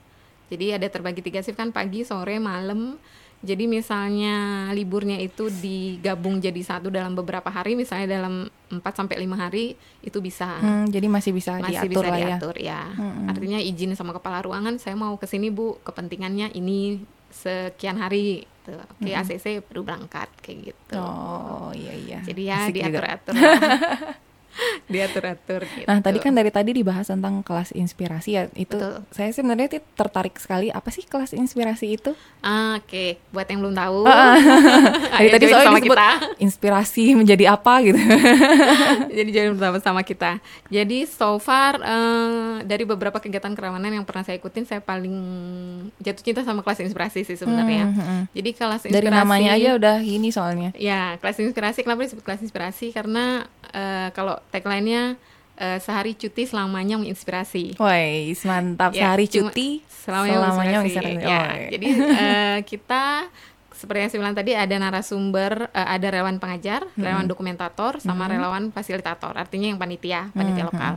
jadi 0.52 0.76
ada 0.76 0.86
terbagi 0.92 1.24
tiga 1.24 1.40
shift 1.40 1.56
kan 1.56 1.72
pagi 1.72 2.04
sore 2.04 2.36
malam 2.36 3.00
jadi 3.40 3.64
misalnya 3.64 4.68
liburnya 4.76 5.16
itu 5.16 5.48
digabung 5.48 6.44
jadi 6.44 6.60
satu 6.60 6.92
dalam 6.92 7.16
beberapa 7.16 7.48
hari 7.48 7.72
misalnya 7.72 8.20
dalam 8.20 8.52
4 8.68 8.84
sampai 8.84 9.16
lima 9.16 9.40
hari 9.40 9.80
itu 10.04 10.20
bisa 10.20 10.60
Hmm, 10.60 10.84
jadi 10.92 11.08
masih 11.08 11.32
bisa 11.32 11.56
masih 11.56 11.88
diatur 11.88 12.04
bisa 12.04 12.12
lah 12.12 12.18
ya. 12.20 12.26
diatur 12.36 12.56
ya. 12.60 12.80
Mm-mm. 12.92 13.32
Artinya 13.32 13.56
izin 13.56 13.96
sama 13.96 14.12
kepala 14.12 14.44
ruangan, 14.44 14.76
saya 14.76 14.92
mau 14.92 15.16
ke 15.16 15.24
sini 15.24 15.48
Bu, 15.48 15.80
kepentingannya 15.80 16.52
ini 16.52 17.00
sekian 17.32 17.96
hari. 17.96 18.44
Tuh. 18.64 18.76
Oke, 18.76 19.10
ACC 19.12 19.64
baru 19.64 19.80
berangkat 19.82 20.28
kayak 20.44 20.58
gitu. 20.72 20.96
Oh 21.00 21.72
iya 21.72 21.94
iya. 21.96 22.18
Jadi 22.24 22.42
ya 22.44 22.68
diatur-atur. 22.68 23.34
diatur-atur 24.92 25.64
gitu. 25.64 25.86
Nah, 25.86 26.02
tadi 26.02 26.18
kan 26.18 26.32
dari 26.34 26.50
tadi 26.50 26.70
dibahas 26.74 27.08
tentang 27.08 27.40
kelas 27.46 27.72
inspirasi 27.72 28.30
ya. 28.34 28.42
Itu 28.52 28.76
Betul. 28.76 29.06
saya 29.14 29.30
sebenarnya 29.30 29.80
tertarik 29.94 30.36
sekali 30.36 30.68
apa 30.68 30.90
sih 30.90 31.06
kelas 31.06 31.32
inspirasi 31.32 31.86
itu? 31.96 32.12
Ah, 32.42 32.80
Oke, 32.80 33.20
buat 33.30 33.46
yang 33.46 33.60
belum 33.62 33.76
tahu, 33.76 34.06
Dari 34.06 35.28
tadi 35.34 35.44
soalnya 35.46 35.68
sama 35.70 35.78
disebut 35.78 35.96
kita. 35.96 36.10
inspirasi 36.46 37.04
menjadi 37.14 37.44
apa 37.54 37.72
gitu. 37.84 38.00
Jadi 39.16 39.28
join 39.30 39.54
bersama 39.54 39.78
sama 39.78 40.02
kita. 40.02 40.42
Jadi 40.72 41.06
so 41.06 41.38
far 41.38 41.78
eh, 41.78 42.54
dari 42.66 42.82
beberapa 42.88 43.22
kegiatan 43.22 43.52
kerawanan 43.54 43.94
yang 43.94 44.04
pernah 44.08 44.24
saya 44.24 44.40
ikutin, 44.40 44.66
saya 44.66 44.80
paling 44.82 45.14
jatuh 46.02 46.24
cinta 46.24 46.40
sama 46.42 46.64
kelas 46.64 46.82
inspirasi 46.82 47.22
sih 47.22 47.36
sebenarnya. 47.36 47.86
Hmm, 47.90 47.94
hmm, 47.94 48.06
hmm. 48.08 48.22
Jadi 48.34 48.50
kelas 48.56 48.82
inspirasi 48.88 48.96
Dari 48.96 49.08
namanya 49.12 49.50
aja 49.54 49.70
udah 49.76 49.96
ini 50.00 50.28
soalnya. 50.32 50.70
Ya, 50.80 51.20
kelas 51.20 51.38
inspirasi 51.38 51.84
kenapa 51.84 52.08
disebut 52.08 52.24
kelas 52.24 52.40
inspirasi? 52.42 52.90
Karena 52.90 53.44
eh, 53.70 54.08
kalau 54.16 54.39
tagline-nya 54.48 55.20
eh, 55.54 55.78
sehari 55.78 56.12
cuti 56.12 56.44
selamanya 56.44 56.96
menginspirasi. 56.96 57.76
Woi, 57.76 58.32
mantap 58.42 58.90
Ya, 58.92 59.12
sehari 59.12 59.26
cuti 59.26 59.84
selamanya, 59.86 60.36
selamanya 60.40 60.76
menginspirasi. 60.80 61.12
menginspirasi. 61.12 61.28
Ya, 61.28 61.44
Oh, 61.44 61.70
jadi 61.70 61.86
eh, 62.16 62.58
kita 62.70 63.04
seperti 63.70 63.98
yang 63.98 64.10
saya 64.10 64.20
bilang 64.20 64.36
tadi 64.36 64.52
ada 64.52 64.76
narasumber, 64.76 65.52
eh, 65.68 65.88
ada 65.90 66.06
relawan 66.06 66.36
pengajar, 66.36 66.84
relawan 66.94 67.24
dokumentator, 67.24 67.96
sama 67.98 68.24
relawan 68.26 68.68
fasilitator. 68.70 69.32
Artinya 69.32 69.68
yang 69.68 69.76
panitia, 69.76 70.28
panitia 70.32 70.64
lokal. 70.64 70.94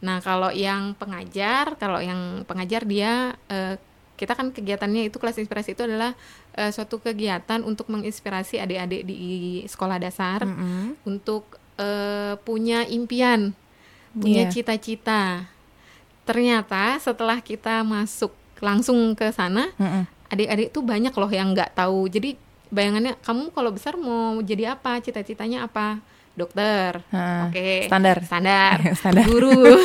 Nah, 0.00 0.16
kalau 0.18 0.48
yang 0.48 0.96
pengajar, 0.96 1.76
kalau 1.76 2.00
yang 2.00 2.42
pengajar 2.46 2.82
dia 2.82 3.36
eh, 3.46 3.76
kita 4.14 4.32
kan 4.32 4.48
kegiatannya 4.48 5.08
itu 5.08 5.16
kelas 5.16 5.36
inspirasi 5.38 5.72
itu 5.72 5.84
adalah 5.84 6.16
eh, 6.52 6.68
suatu 6.68 6.98
kegiatan 6.98 7.60
untuk 7.60 7.88
menginspirasi 7.88 8.56
adik-adik 8.56 9.04
di 9.04 9.20
sekolah 9.64 9.96
dasar 9.96 10.44
Mm-mm. 10.44 11.04
untuk 11.04 11.59
eh, 11.80 12.34
punya 12.44 12.84
impian, 12.84 13.56
punya 14.12 14.44
Iya. 14.44 14.52
cita-cita. 14.52 15.48
Ternyata 16.22 17.00
setelah 17.00 17.40
kita 17.40 17.80
masuk 17.82 18.30
langsung 18.60 19.16
ke 19.16 19.32
sana, 19.32 19.72
adik-adik 20.28 20.70
tuh 20.70 20.84
banyak 20.84 21.10
loh 21.10 21.30
yang 21.30 21.50
nggak 21.50 21.74
tahu. 21.74 22.06
Jadi 22.06 22.36
bayangannya 22.70 23.18
kamu 23.18 23.50
kalau 23.50 23.72
besar 23.72 23.96
mau 23.96 24.38
jadi 24.38 24.76
apa? 24.76 25.00
Cita-citanya 25.00 25.64
apa? 25.64 25.98
Dokter. 26.30 27.02
Oke. 27.50 27.90
standar. 27.90 28.16
Standar. 28.22 28.76
Standar. 29.00 29.24
Guru. 29.26 29.50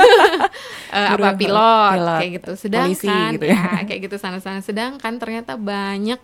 Eh, 0.95 1.07
Guru, 1.11 1.23
apa 1.27 1.35
pilot, 1.35 1.91
pilot, 1.91 2.19
kayak 2.23 2.31
gitu. 2.39 2.51
Sedangkan 2.55 2.95
polisi 2.95 3.33
gitu 3.35 3.45
ya. 3.51 3.59
ya, 3.59 3.81
kayak 3.89 4.01
gitu 4.07 4.15
sana-sana. 4.15 4.63
Sedangkan 4.63 5.13
ternyata 5.19 5.59
banyak 5.59 6.21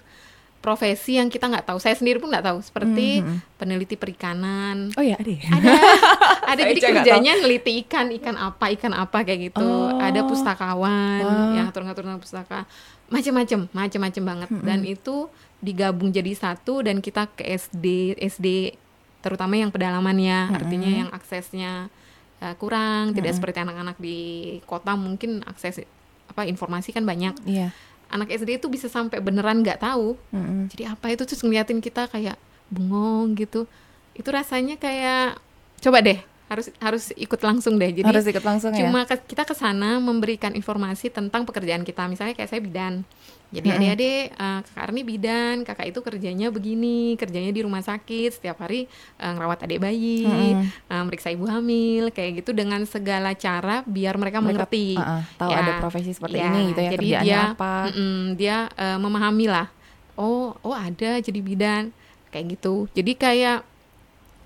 profesi 0.61 1.17
yang 1.17 1.27
kita 1.27 1.45
nggak 1.45 1.65
tahu. 1.65 1.77
Saya 1.77 1.93
sendiri 1.93 2.17
pun 2.17 2.29
nggak 2.29 2.45
tahu. 2.45 2.61
Seperti 2.61 3.19
Mhm. 3.19 3.57
peneliti 3.57 3.95
perikanan, 3.95 4.93
Oh 4.93 5.01
ya, 5.01 5.17
ada. 5.17 5.27
ya? 5.27 5.41
ada 5.49 5.71
ada 6.51 6.61
Saya 6.61 6.69
jadi 6.69 6.79
kerjanya 6.81 7.31
neliti 7.35 7.81
ikan 7.81 8.13
ikan 8.13 8.35
apa 8.35 8.69
ikan 8.71 8.93
apa 8.93 9.21
kayak 9.21 9.51
gitu 9.51 9.61
Oh. 9.61 9.97
ada 9.97 10.21
pustakawan 10.23 11.19
Wah. 11.19 11.53
yang 11.53 11.65
ngatur-ngatur 11.65 12.03
tentang 12.03 12.21
pustaka 12.21 12.59
macam-macam 13.07 13.67
macam-macam 13.71 14.23
banget 14.23 14.49
dan 14.61 14.79
itu 14.83 15.27
digabung 15.59 16.09
jadi 16.09 16.31
satu 16.31 16.79
dan 16.79 16.99
kita 16.99 17.27
ke 17.29 17.43
SD 17.45 17.85
SD 18.15 18.77
terutama 19.19 19.53
yang 19.53 19.69
pedalamannya 19.69 20.49
artinya 20.49 20.87
yang 20.87 21.09
aksesnya 21.11 21.91
uh, 22.39 22.55
kurang 22.55 23.11
tidak 23.11 23.33
seperti 23.33 23.59
anak-anak 23.59 23.97
di 23.97 24.19
kota 24.63 24.95
mungkin 24.95 25.43
akses 25.43 25.83
apa 26.25 26.47
informasi 26.47 26.89
kan 26.89 27.03
banyak 27.03 27.35
Iya. 27.43 27.75
Anak 28.11 28.29
SD 28.29 28.57
itu 28.57 28.67
bisa 28.67 28.85
sampai 28.85 29.17
beneran 29.17 29.59
nggak 29.59 29.79
tahu. 29.79 30.19
Mm-mm. 30.29 30.67
jadi 30.67 30.91
apa 30.91 31.09
itu 31.09 31.23
terus 31.23 31.39
ngeliatin 31.39 31.79
kita 31.79 32.05
kayak 32.05 32.35
bengong 32.67 33.33
gitu. 33.35 33.65
Itu 34.11 34.29
rasanya 34.29 34.75
kayak 34.75 35.39
coba 35.79 35.99
deh 35.99 36.19
harus 36.45 36.67
harus 36.77 37.03
ikut 37.15 37.39
langsung 37.39 37.75
deh. 37.75 37.89
Jadi 37.89 38.03
Harus 38.03 38.27
ikut 38.27 38.43
langsung 38.43 38.71
ya. 38.71 38.83
cuma 38.83 39.03
ke- 39.03 39.23
kita 39.25 39.43
ke 39.43 39.53
sana 39.53 39.97
memberikan 39.97 40.51
informasi 40.51 41.07
tentang 41.07 41.41
pekerjaan 41.41 41.81
kita. 41.81 42.05
Misalnya 42.05 42.35
kayak 42.35 42.47
saya 42.47 42.59
bidan 42.59 43.07
jadi 43.51 43.67
adik-adik 43.75 44.25
eh, 44.31 44.59
kakak 44.63 44.83
Arni 44.87 45.01
bidan 45.03 45.55
kakak 45.67 45.87
itu 45.91 45.99
kerjanya 45.99 46.47
begini 46.47 47.19
kerjanya 47.19 47.51
di 47.51 47.61
rumah 47.61 47.83
sakit 47.83 48.39
setiap 48.39 48.63
hari 48.63 48.87
eh, 49.19 49.31
ngerawat 49.31 49.67
adik 49.67 49.83
bayi 49.83 50.23
Mm-mm. 50.23 50.63
eh, 50.87 51.03
meriksa 51.03 51.29
ibu 51.29 51.43
hamil 51.45 52.15
kayak 52.15 52.41
gitu 52.41 52.55
dengan 52.55 52.79
segala 52.87 53.35
cara 53.35 53.83
biar 53.83 54.15
mereka, 54.15 54.39
Mereka, 54.39 54.65
mengerti 54.65 54.95
uh-uh, 54.95 55.21
tahu 55.35 55.49
Ya, 55.51 55.57
ada 55.59 55.71
profesi 55.83 56.11
seperti 56.15 56.39
ya, 56.39 56.47
ini 56.47 56.61
gitu 56.71 56.79
ya. 56.79 56.91
jadi 56.95 56.97
Kerjaannya 56.97 57.27
dia, 57.27 57.41
apa? 57.51 57.73
mm-mm, 57.91 58.19
dia 58.39 58.57
eh, 58.73 58.97
memahami 58.97 59.45
lah. 59.51 59.67
Oh, 60.15 60.55
oh 60.63 60.75
ada 60.75 61.19
jadi 61.19 61.39
bidan 61.43 61.91
kayak 62.31 62.55
gitu. 62.55 62.87
Jadi 62.95 63.11
kayak 63.19 63.67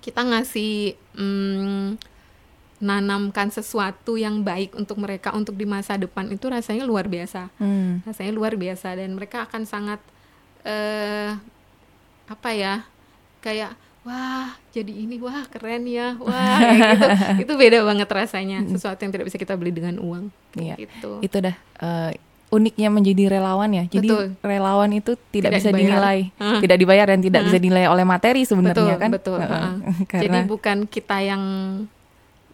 kita 0.01 0.21
ngasih 0.21 0.97
mm, 1.17 1.97
nanamkan 2.83 3.47
sesuatu 3.47 4.19
yang 4.19 4.43
baik 4.43 4.75
untuk 4.75 4.99
mereka 4.99 5.31
untuk 5.31 5.55
di 5.55 5.63
masa 5.63 5.95
depan 5.95 6.27
itu 6.27 6.45
rasanya 6.51 6.83
luar 6.83 7.07
biasa. 7.07 7.47
Hmm. 7.55 8.03
Rasanya 8.03 8.31
luar 8.35 8.59
biasa 8.59 8.99
dan 8.99 9.15
mereka 9.15 9.47
akan 9.47 9.63
sangat 9.63 9.99
eh 10.67 11.31
apa 12.27 12.49
ya? 12.51 12.83
Kayak 13.39 13.77
wah, 14.05 14.53
jadi 14.75 14.91
ini 14.91 15.17
wah 15.23 15.47
keren 15.47 15.87
ya. 15.87 16.19
Wah, 16.19 16.59
gitu. 17.39 17.47
itu 17.47 17.53
beda 17.55 17.79
banget 17.87 18.09
rasanya. 18.11 18.59
Sesuatu 18.67 18.99
yang 19.01 19.13
tidak 19.15 19.25
bisa 19.31 19.37
kita 19.39 19.55
beli 19.55 19.71
dengan 19.71 19.97
uang. 20.01 20.29
Iya. 20.59 20.75
Gitu. 20.75 21.23
Itu 21.23 21.37
dah 21.39 21.55
eh, 21.79 22.11
uniknya 22.53 22.89
menjadi 22.93 23.23
relawan 23.39 23.69
ya. 23.73 23.83
Jadi 23.89 24.07
Betul. 24.07 24.25
relawan 24.45 24.89
itu 24.93 25.17
tidak, 25.33 25.51
Tidak 25.51 25.59
bisa 25.59 25.69
dibayar. 25.71 25.81
dinilai, 25.81 26.19
Heeh. 26.37 26.59
tidak 26.61 26.77
dibayar 26.77 27.05
dan 27.11 27.19
tidak 27.23 27.41
bisa 27.49 27.57
dinilai 27.57 27.85
oleh 27.89 28.05
materi 28.05 28.41
sebenarnya 28.45 28.95
betul, 28.95 29.01
kan. 29.01 29.09
Betul, 29.11 29.39
Heeh. 29.41 29.49
heeh. 29.51 29.73
Karena 30.11 30.23
Jadi 30.23 30.39
bukan 30.51 30.77
kita 30.87 31.17
yang 31.23 31.43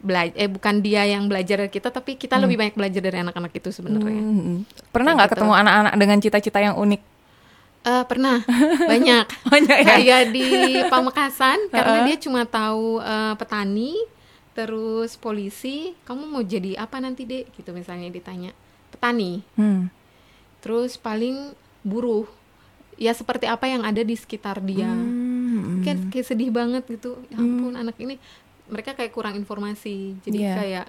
belajar, 0.02 0.34
eh 0.36 0.50
bukan 0.50 0.82
dia 0.82 1.06
yang 1.06 1.26
belajar 1.26 1.58
dari 1.58 1.70
kita, 1.70 1.88
tapi 1.88 2.18
kita 2.18 2.36
lebih 2.36 2.58
banyak 2.58 2.74
belajar 2.74 3.00
dari 3.00 3.18
anak-anak 3.22 3.54
itu 3.54 3.70
sebenarnya. 3.70 4.18
Hmm. 4.18 4.66
Pernah 4.90 5.14
Kayak 5.14 5.18
nggak 5.18 5.30
gitu. 5.30 5.36
ketemu 5.38 5.54
anak-anak 5.56 5.94
dengan 5.96 6.18
cita-cita 6.20 6.60
yang 6.60 6.76
unik? 6.76 7.02
Eh, 7.82 8.04
pernah, 8.06 8.38
banyak. 8.92 9.26
Banyak 9.48 9.78
ya? 9.78 9.88
Kayak 9.96 10.24
di 10.30 10.46
Pamekasan, 10.86 11.58
karena 11.74 11.98
dia 12.04 12.18
cuma 12.18 12.42
tahu 12.44 12.98
eh, 12.98 13.34
petani, 13.38 13.94
terus 14.52 15.16
polisi. 15.16 15.94
Kamu 16.04 16.28
mau 16.28 16.42
jadi 16.42 16.78
apa 16.78 16.98
nanti 16.98 17.24
dek? 17.24 17.54
Gitu 17.54 17.70
misalnya 17.72 18.10
ditanya. 18.10 18.52
Petani, 18.90 19.40
Hmm. 19.56 19.88
terus 20.60 20.98
paling 20.98 21.54
buruh. 21.82 22.28
Ya 22.98 23.14
seperti 23.14 23.50
apa 23.50 23.66
yang 23.66 23.82
ada 23.82 24.02
di 24.02 24.14
sekitar 24.14 24.60
dia. 24.60 24.90
Hmm. 24.90 25.82
kan 25.82 25.98
kayak 26.10 26.26
sedih 26.26 26.48
banget 26.48 26.86
gitu 26.88 27.18
ya 27.28 27.38
ampun 27.38 27.74
anak 27.74 27.98
ini 27.98 28.16
mereka 28.72 28.96
kayak 28.96 29.12
kurang 29.12 29.36
informasi 29.36 30.16
jadi 30.24 30.38
Iya. 30.40 30.56
kayak 30.56 30.88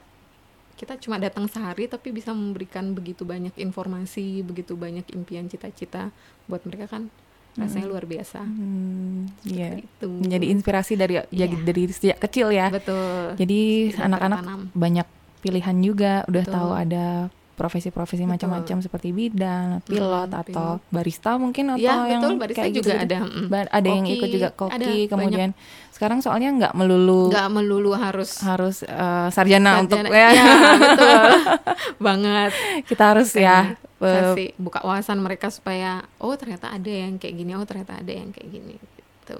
kita 0.72 0.96
cuma 0.98 1.18
datang 1.18 1.46
sehari 1.46 1.84
tapi 1.84 2.10
bisa 2.10 2.32
memberikan 2.32 2.90
begitu 2.90 3.22
banyak 3.22 3.52
informasi 3.56 4.40
begitu 4.40 4.74
banyak 4.74 5.04
impian 5.12 5.46
cita-cita 5.46 6.10
buat 6.46 6.62
mereka 6.62 6.88
kan 6.88 7.12
rasanya 7.52 7.84
luar 7.84 8.08
biasa 8.08 8.40
Hmm, 8.40 9.28
iya. 9.44 9.76
itu 9.76 10.08
Menjadi 10.08 10.46
inspirasi 10.48 10.96
dari 10.96 11.20
jadi 11.28 11.52
Iya. 11.52 11.62
dari 11.62 11.82
sejak 11.86 12.18
kecil 12.18 12.48
ya. 12.48 12.72
betul 12.72 13.36
Jadi 13.36 13.92
anak-anak 13.92 14.40
banyak 14.72 15.06
pilihan 15.42 15.76
juga, 15.76 16.24
udah 16.24 16.44
Betul. 16.46 16.54
tahu 16.54 16.70
ada 16.72 17.06
profesi-profesi 17.52 18.24
macam-macam 18.24 18.80
seperti 18.80 19.12
bidan, 19.12 19.84
pilot 19.84 20.28
Mm, 20.32 20.40
atau 20.42 20.68
barista 20.88 21.36
mungkin 21.36 21.76
atau 21.76 21.82
ya 21.84 22.08
yang 22.08 22.22
betul 22.24 22.34
barista 22.40 22.58
kayak 22.64 22.72
juga 22.72 22.92
gitu-gitu. 22.96 23.04
ada 23.04 23.18
mm. 23.22 23.68
Ada 23.72 23.88
yang 23.88 24.04
Koki, 24.04 24.14
ikut 24.16 24.28
juga 24.32 24.48
ada, 24.48 24.56
koki, 24.56 24.72
banyak. 24.74 25.08
kemudian 25.12 25.50
sekarang 25.92 26.18
soalnya 26.18 26.50
nggak 26.56 26.74
melulu 26.74 27.30
nggak 27.30 27.48
melulu 27.52 27.90
harus 27.94 28.40
harus 28.42 28.82
eh, 28.82 29.28
sarjana, 29.30 29.84
untuk 29.84 30.00
sarjana. 30.02 30.18
ya, 30.18 30.28
ya 30.34 30.46
betul 30.74 31.22
banget 32.08 32.50
kita 32.90 33.02
harus 33.14 33.30
ya 33.36 33.76
eh, 34.02 34.10
kasih 34.34 34.48
buka 34.58 34.82
wawasan 34.82 35.22
mereka 35.22 35.52
supaya 35.52 36.02
oh 36.18 36.34
ternyata 36.34 36.72
ada 36.74 36.90
yang 36.90 37.20
kayak 37.20 37.34
gini 37.38 37.52
oh 37.54 37.62
ternyata 37.62 38.00
ada 38.02 38.10
yang 38.10 38.32
kayak 38.34 38.48
gini 38.50 38.74
gitu 38.80 39.38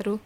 seru 0.00 0.16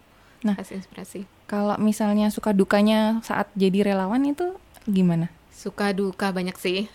Nah. 0.40 0.56
kasih 0.56 0.80
inspirasi 0.80 1.28
kalau 1.44 1.76
misalnya 1.76 2.32
suka 2.32 2.56
dukanya 2.56 3.20
saat 3.20 3.52
jadi 3.52 3.92
relawan 3.92 4.24
itu 4.24 4.56
gimana? 4.88 5.28
Suka 5.61 5.92
duka 5.92 6.31
banyak 6.31 6.57
sih 6.57 6.88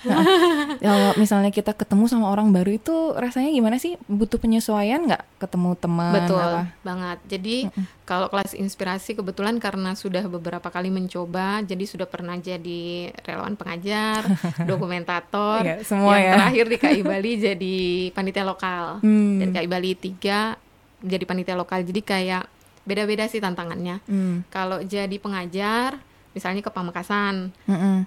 Kalau 0.78 1.14
misalnya 1.16 1.50
kita 1.50 1.72
ketemu 1.72 2.06
sama 2.06 2.28
orang 2.28 2.50
baru 2.50 2.72
itu 2.72 2.92
rasanya 3.14 3.50
gimana 3.50 3.78
sih? 3.78 3.94
Butuh 4.04 4.36
penyesuaian 4.36 4.98
nggak 5.00 5.22
ketemu 5.38 5.70
teman? 5.76 6.12
betul 6.12 6.40
apa? 6.40 6.62
banget 6.82 7.18
jadi 7.28 7.56
kalau 8.02 8.26
kelas 8.28 8.54
inspirasi 8.54 9.14
kebetulan 9.14 9.58
karena 9.58 9.94
sudah 9.94 10.26
beberapa 10.26 10.66
kali 10.66 10.90
mencoba 10.90 11.62
jadi 11.62 11.84
sudah 11.84 12.06
pernah 12.06 12.36
jadi 12.36 12.84
relawan 13.22 13.54
pengajar 13.54 14.26
dokumentator 14.70 15.62
Iya, 15.62 15.82
semua 15.82 16.16
yang 16.16 16.26
ya. 16.26 16.34
terakhir 16.36 16.66
di 16.66 16.78
KI 16.78 17.02
Bali 17.02 17.32
jadi 17.48 17.78
panitia 18.12 18.44
lokal 18.44 18.98
Hmm. 18.98 19.38
dan 19.38 19.50
KI 19.52 19.68
Bali 19.68 19.92
3 19.94 20.58
jadi 21.02 21.24
panitia 21.24 21.54
lokal 21.54 21.84
jadi 21.84 22.02
kayak 22.02 22.44
beda-beda 22.82 23.26
sih 23.26 23.38
tantangannya 23.38 24.02
Hmm. 24.04 24.42
kalau 24.48 24.82
jadi 24.82 25.14
pengajar 25.16 25.98
misalnya 26.32 26.60
ke 26.60 26.70
Pamekasan 26.70 27.50
Mm-mm. 27.66 28.04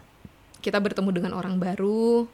Kita 0.65 0.79
bertemu 0.83 1.11
dengan 1.15 1.33
orang 1.37 1.59
baru 1.59 2.27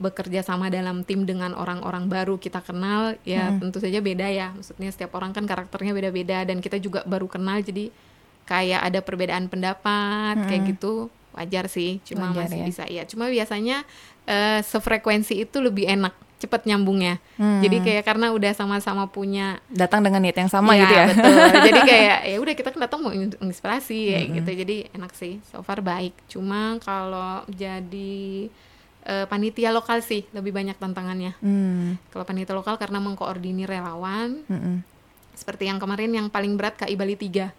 bekerja 0.00 0.40
sama 0.40 0.72
dalam 0.72 1.04
tim 1.04 1.28
dengan 1.28 1.52
orang-orang 1.52 2.08
baru 2.08 2.40
kita 2.40 2.64
kenal 2.64 3.20
ya 3.20 3.52
tentu 3.60 3.80
saja 3.84 4.00
beda 4.00 4.26
ya. 4.32 4.52
Maksudnya 4.56 4.88
setiap 4.88 5.12
orang 5.16 5.36
kan 5.36 5.44
karakternya 5.44 5.92
beda-beda 5.92 6.48
dan 6.48 6.64
kita 6.64 6.80
juga 6.80 7.04
baru 7.04 7.28
kenal 7.28 7.60
jadi 7.60 7.92
kayak 8.48 8.80
ada 8.80 9.00
perbedaan 9.04 9.52
pendapat 9.52 10.40
kayak 10.48 10.76
gitu. 10.76 11.12
Wajar 11.30 11.70
sih 11.70 12.02
cuma 12.02 12.34
Wajar 12.34 12.50
masih 12.50 12.58
ya. 12.58 12.66
bisa 12.66 12.84
iya 12.90 13.02
cuma 13.06 13.30
biasanya 13.30 13.86
eh, 14.26 14.66
sefrekuensi 14.66 15.46
itu 15.46 15.62
lebih 15.62 15.86
enak 15.86 16.10
cepet 16.40 16.64
nyambungnya 16.64 17.20
Hmm. 17.36 17.60
jadi 17.60 17.76
kayak 17.78 18.02
karena 18.02 18.32
udah 18.32 18.50
sama-sama 18.50 19.04
punya 19.06 19.60
Datang 19.68 20.00
dengan 20.00 20.18
niat 20.18 20.34
yang 20.34 20.48
sama 20.48 20.72
Iya, 20.72 20.80
gitu 20.80 20.94
ya. 20.94 21.06
betul 21.06 21.36
jadi 21.68 21.80
kayak 21.82 22.18
ya 22.24 22.36
udah 22.38 22.54
kita 22.54 22.68
kan 22.70 22.80
datang 22.80 23.00
mau 23.00 23.12
in- 23.12 23.36
inspirasi 23.38 23.98
kayak 24.08 24.24
Hmm. 24.24 24.34
gitu 24.36 24.50
jadi 24.58 24.76
enak 24.90 25.12
sih 25.12 25.38
so 25.44 25.60
far 25.60 25.80
baik 25.80 26.16
cuma 26.26 26.80
kalau 26.80 27.44
jadi 27.46 28.48
eh, 29.02 29.24
panitia 29.26 29.68
lokal 29.70 30.00
sih 30.00 30.24
lebih 30.30 30.50
banyak 30.50 30.76
tantangannya 30.76 31.36
Hmm. 31.38 32.00
kalau 32.08 32.24
panitia 32.24 32.52
lokal 32.52 32.76
karena 32.76 32.98
mengkoordinir 32.98 33.64
relawan 33.66 34.40
Mm-mm. 34.44 34.84
seperti 35.32 35.64
yang 35.64 35.76
kemarin 35.76 36.08
yang 36.10 36.26
paling 36.26 36.52
berat 36.54 36.76
KI 36.76 36.94
Bali 36.94 37.14
3 37.14 37.52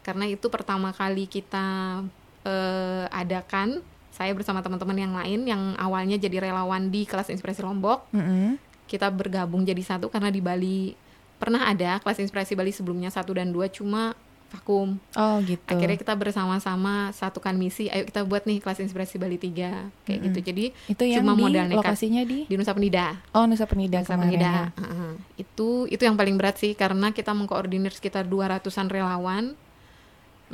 karena 0.00 0.24
itu 0.26 0.48
pertama 0.48 0.90
kali 0.90 1.24
kita 1.24 2.00
eh, 2.42 3.04
adakan 3.10 3.80
saya 4.14 4.30
bersama 4.30 4.62
teman-teman 4.62 4.94
yang 4.94 5.12
lain 5.12 5.40
yang 5.44 5.62
awalnya 5.74 6.14
jadi 6.14 6.38
relawan 6.40 6.86
di 6.86 7.02
kelas 7.02 7.28
inspirasi 7.28 7.60
Lombok 7.60 8.06
Mm-mm. 8.10 8.54
kita 8.86 9.10
bergabung 9.10 9.62
jadi 9.62 9.82
satu 9.82 10.06
karena 10.06 10.30
di 10.30 10.38
Bali 10.38 10.94
pernah 11.34 11.66
ada 11.66 11.98
kelas 11.98 12.22
inspirasi 12.22 12.54
Bali 12.54 12.70
sebelumnya 12.70 13.10
satu 13.10 13.34
dan 13.34 13.50
dua 13.50 13.66
cuma 13.66 14.14
vakum 14.46 15.02
Oh 15.18 15.42
gitu. 15.42 15.66
akhirnya 15.66 15.98
kita 15.98 16.14
bersama-sama 16.14 17.10
satukan 17.10 17.50
misi 17.52 17.90
ayo 17.90 18.06
kita 18.06 18.22
buat 18.22 18.46
nih 18.46 18.62
kelas 18.62 18.78
inspirasi 18.78 19.18
Bali 19.18 19.34
3 19.34 20.06
kayak 20.06 20.18
gitu 20.22 20.38
jadi 20.44 20.64
itu 20.86 21.02
yang 21.02 21.26
cuma 21.26 21.34
di 21.34 21.42
modal 21.42 21.64
nekat. 21.66 21.78
lokasinya 21.82 22.22
di 22.22 22.46
di 22.46 22.54
Nusa 22.54 22.70
Penida 22.70 23.18
Oh 23.34 23.44
Nusa 23.44 23.66
Penida 23.66 23.98
Nusa. 23.98 24.14
Penida. 24.14 24.46
ya. 24.46 24.64
Heeh. 24.78 25.12
Itu 25.36 25.90
itu 25.90 25.98
yang 26.00 26.14
paling 26.14 26.38
berat 26.38 26.54
sih 26.54 26.72
karena 26.72 27.10
kita 27.10 27.34
mengkoordinir 27.34 27.90
sekitar 27.90 28.24
200-an 28.24 28.62
relawan. 28.86 29.58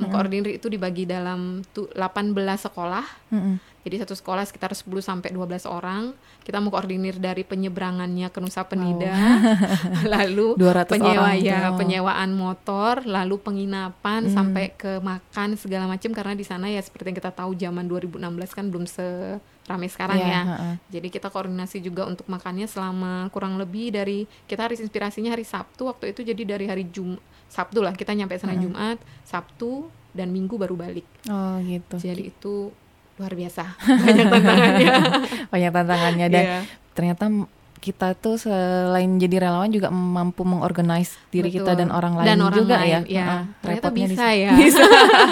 Mengkoordinir 0.00 0.50
itu 0.50 0.66
dibagi 0.66 1.04
dalam 1.04 1.60
tu- 1.70 1.90
18 1.92 2.34
sekolah. 2.58 3.04
Mm-mm. 3.30 3.60
Jadi 3.80 3.96
satu 3.98 4.12
sekolah 4.12 4.42
sekitar 4.42 4.70
10 4.70 4.84
sampai 5.00 5.30
12 5.30 5.64
orang. 5.64 6.12
Kita 6.40 6.56
mengkoordinir 6.56 7.16
dari 7.16 7.42
penyeberangannya 7.42 8.28
ke 8.28 8.38
Nusa 8.38 8.62
Penida, 8.62 9.08
lalu 10.14 10.52
200 10.54 10.88
penyewa 10.90 11.24
orang 11.26 11.38
ya, 11.38 11.72
penyewaan 11.72 12.30
motor, 12.30 13.02
lalu 13.02 13.36
penginapan 13.36 14.22
Hmm. 14.22 14.28
sampai 14.30 14.72
ke 14.72 14.98
makan 14.98 15.54
segala 15.54 15.86
macam 15.86 16.10
karena 16.10 16.32
di 16.32 16.42
sana 16.42 16.66
ya 16.66 16.78
seperti 16.78 17.08
yang 17.08 17.18
kita 17.18 17.30
tahu 17.30 17.54
zaman 17.54 17.84
2016 17.84 18.20
kan 18.50 18.66
belum 18.66 18.84
seramai 18.84 19.86
sekarang 19.86 20.18
Iya, 20.18 20.28
ya. 20.28 20.42
heeh. 20.46 20.74
Jadi 20.90 21.08
kita 21.08 21.28
koordinasi 21.28 21.78
juga 21.78 22.04
untuk 22.04 22.26
makannya 22.26 22.66
selama 22.66 23.28
kurang 23.30 23.56
lebih 23.56 23.90
dari 23.90 24.18
kita 24.44 24.60
hari 24.62 24.76
inspirasinya 24.76 25.30
hari 25.30 25.42
Sabtu 25.42 25.86
waktu 25.86 26.10
itu 26.10 26.20
jadi 26.22 26.42
dari 26.46 26.66
hari 26.66 26.84
Jum 26.86 27.16
Sabtu 27.46 27.80
lah 27.80 27.92
kita 27.92 28.12
nyampe 28.12 28.36
sana 28.36 28.54
Jumat, 28.54 28.96
Sabtu 29.24 29.86
dan 30.10 30.28
Minggu 30.28 30.54
baru 30.54 30.74
balik. 30.74 31.06
Oh 31.26 31.58
gitu. 31.60 31.96
Jadi 31.98 32.30
itu 32.30 32.70
luar 33.20 33.32
biasa 33.32 33.62
banyak 34.06 34.26
tantangannya. 34.26 34.92
Banyak 35.46 35.70
tantangannya 35.70 36.26
dan 36.26 36.42
Iya. 36.42 36.58
ternyata 36.90 37.24
kita 37.80 38.12
tuh 38.12 38.36
selain 38.36 39.16
jadi 39.16 39.40
relawan 39.40 39.68
juga 39.68 39.88
mampu 39.88 40.44
mengorganize 40.44 41.16
diri 41.30 41.48
kita 41.48 41.72
Betul. 41.72 41.80
dan 41.80 41.88
orang 41.90 42.12
lain 42.12 42.28
Dan 42.28 42.38
orang 42.42 42.58
juga 42.58 42.76
lain, 42.76 42.92
ya. 42.92 43.00
ya. 43.08 43.24
Heeh, 43.24 43.42
Ternyata 43.58 43.88
di 43.88 44.00
bisa 44.02 44.26
ya. 44.30 44.50
Bisa. 44.52 44.84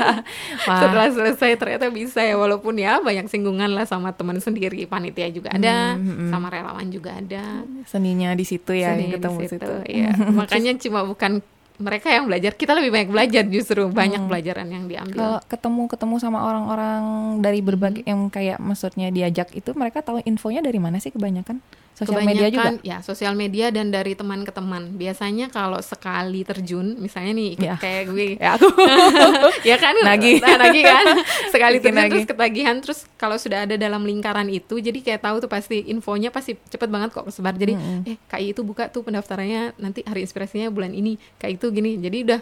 Setelah 0.64 1.08
selesai 1.10 1.50
ternyata 1.56 1.86
bisa 1.88 2.20
ya 2.20 2.34
walaupun 2.34 2.74
ya 2.76 3.00
banyak 3.00 3.28
singgungan 3.28 3.68
lah 3.68 3.84
sama 3.84 4.12
teman 4.12 4.38
sendiri, 4.38 4.84
panitia 4.84 5.28
juga 5.28 5.52
ada, 5.52 5.92
Hmm, 5.92 6.08
hmm. 6.08 6.30
sama 6.30 6.48
relawan 6.48 6.88
juga 6.88 7.12
ada. 7.14 7.68
seninya 7.84 8.32
di 8.32 8.44
situ 8.44 8.72
ya 8.72 8.92
Seninya 8.92 9.04
di 9.06 9.14
ketemu 9.14 9.38
situ, 9.42 9.52
situ. 9.54 9.72
iya. 9.86 10.10
Makanya 10.38 10.72
cuma 10.78 11.04
bukan 11.04 11.44
mereka 11.78 12.10
yang 12.10 12.26
belajar, 12.26 12.52
kita 12.52 12.74
lebih 12.74 12.90
banyak 12.90 13.10
belajar 13.10 13.42
justru 13.46 13.86
banyak 13.86 14.18
Hmm. 14.18 14.28
pelajaran 14.28 14.66
yang 14.66 14.84
diambil. 14.90 15.14
Kalau 15.14 15.38
ketemu 15.46 15.82
ketemu 15.86 16.14
sama 16.18 16.38
orang-orang 16.42 17.02
dari 17.38 17.62
berbagai 17.62 18.02
Hmm. 18.02 18.10
yang 18.10 18.20
kayak 18.28 18.58
maksudnya 18.58 19.08
diajak 19.08 19.54
itu 19.54 19.70
mereka 19.72 20.02
tahu 20.02 20.18
infonya 20.22 20.58
dari 20.58 20.76
mana 20.76 20.98
sih 20.98 21.14
kebanyakan? 21.14 21.62
Sosial 21.92 22.22
media 22.22 22.46
juga. 22.46 22.70
Ya 22.80 23.02
sosial 23.02 23.34
media 23.34 23.66
dan 23.68 23.88
dari 23.88 24.14
teman 24.14 24.42
ke 24.42 24.50
teman. 24.50 24.94
Biasanya 24.94 25.48
kalau 25.48 25.76
sekali 25.78 26.42
terjun, 26.42 26.94
misalnya 26.94 27.32
nih 27.32 27.50
Ya. 27.58 27.74
kayak 27.74 28.04
gue, 28.06 28.28
Ya 28.38 28.54
aku. 28.54 28.70
ya 29.70 29.76
kan 29.76 29.98
Nagih. 29.98 30.38
nah, 30.38 30.56
nagih 30.58 30.84
kan 30.84 31.04
sekali 31.54 31.76
terjun 31.78 31.98
nagih. 31.98 32.12
terus 32.14 32.26
ketagihan 32.28 32.76
terus 32.78 32.98
kalau 33.14 33.34
sudah 33.34 33.64
ada 33.64 33.74
dalam 33.74 34.02
lingkaran 34.02 34.46
itu 34.46 34.78
jadi 34.78 34.94
kayak 34.96 35.20
tahu 35.20 35.36
tuh 35.40 35.50
pasti 35.50 35.82
infonya 35.86 36.30
pasti 36.30 36.54
cepet 36.54 36.86
banget 36.86 37.10
kok 37.10 37.24
tersebar 37.24 37.52
jadi 37.52 37.74
eh 38.04 38.14
KI 38.24 38.52
itu 38.52 38.62
buka 38.62 38.86
tuh 38.86 39.02
pendaftarannya 39.02 39.74
nanti 39.76 40.00
hari 40.02 40.22
inspirasinya 40.22 40.68
bulan 40.68 40.92
ini 40.92 41.18
kayak 41.36 41.58
itu 41.58 41.66
gini 41.68 41.98
jadi 41.98 42.18
udah 42.24 42.40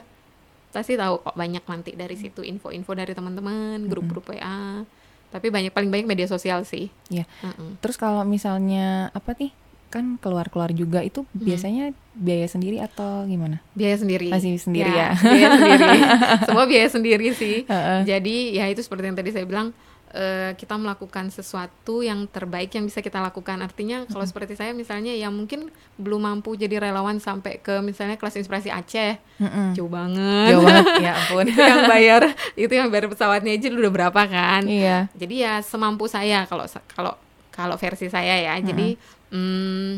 pasti 0.68 0.92
tahu 0.94 1.22
kok 1.22 1.32
banyak 1.32 1.64
nanti 1.64 1.90
dari 1.92 2.12
situ 2.14 2.44
info-info 2.44 2.92
dari 2.92 3.10
teman-teman 3.10 3.80
grup-grup 3.86 4.28
WA 4.28 4.84
tapi 5.28 5.48
banyak 5.48 5.70
paling 5.70 5.88
banyak 5.88 6.06
media 6.06 6.24
sosial 6.24 6.62
sih 6.62 6.88
Iya. 7.06 7.24
Mm-mm. 7.40 7.78
Terus 7.78 7.94
kalau 7.94 8.22
misalnya 8.22 8.86
apa 9.10 9.34
nih? 9.34 9.50
Kan 9.86 10.16
keluar-keluar 10.16 10.70
juga 10.70 10.98
itu 11.00 11.22
Hmm. 11.22 11.40
biasanya 11.40 11.84
biaya 12.12 12.44
sendiri 12.44 12.78
atau 12.78 13.22
gimana? 13.24 13.62
biaya 13.72 13.94
sendiri 13.94 14.28
Masih 14.28 14.56
sendiri 14.56 14.88
ya. 14.88 15.14
biaya 15.16 15.48
sendiri 15.52 15.98
semua 16.46 16.64
biaya 16.64 16.88
sendiri 16.88 17.26
sih 17.32 17.56
Heeh. 17.64 18.00
jadi 18.04 18.36
ya 18.52 18.64
itu 18.66 18.80
seperti 18.80 19.04
yang 19.04 19.14
tadi 19.14 19.30
saya 19.30 19.44
bilang 19.44 19.70
eh, 20.16 20.52
kita 20.56 20.80
melakukan 20.80 21.28
sesuatu 21.28 22.00
yang 22.00 22.24
terbaik 22.24 22.72
yang 22.72 22.88
bisa 22.88 23.04
kita 23.04 23.20
lakukan. 23.20 23.60
Artinya 23.60 24.08
kalau 24.08 24.24
seperti 24.24 24.56
saya 24.56 24.72
misalnya 24.72 25.12
yang 25.12 25.36
mungkin 25.36 25.68
belum 26.00 26.24
mampu 26.24 26.56
jadi 26.56 26.80
relawan 26.80 27.20
sampai 27.20 27.60
ke 27.60 27.84
misalnya 27.84 28.16
kelas 28.16 28.40
inspirasi 28.40 28.72
Aceh. 28.72 29.20
Mm-mm. 29.36 29.76
jauh 29.76 29.92
banget. 29.92 30.56
Jauh 30.56 30.64
banget. 30.64 30.84
Ya 31.04 31.12
ampun. 31.20 31.44
itu 31.52 31.60
yang 31.60 31.84
bayar 31.84 32.22
itu 32.56 32.72
yang 32.72 32.88
bayar 32.88 33.06
pesawatnya 33.12 33.52
aja 33.52 33.68
udah 33.68 33.92
berapa 33.92 34.22
kan? 34.24 34.64
Iya. 34.64 35.12
jadi 35.12 35.34
ya 35.36 35.54
semampu 35.60 36.08
saya 36.08 36.48
kalau 36.48 36.64
kalau 36.88 37.12
kalau 37.52 37.76
versi 37.76 38.08
saya 38.08 38.40
ya. 38.40 38.56
Jadi 38.64 38.96
mm, 39.30 39.92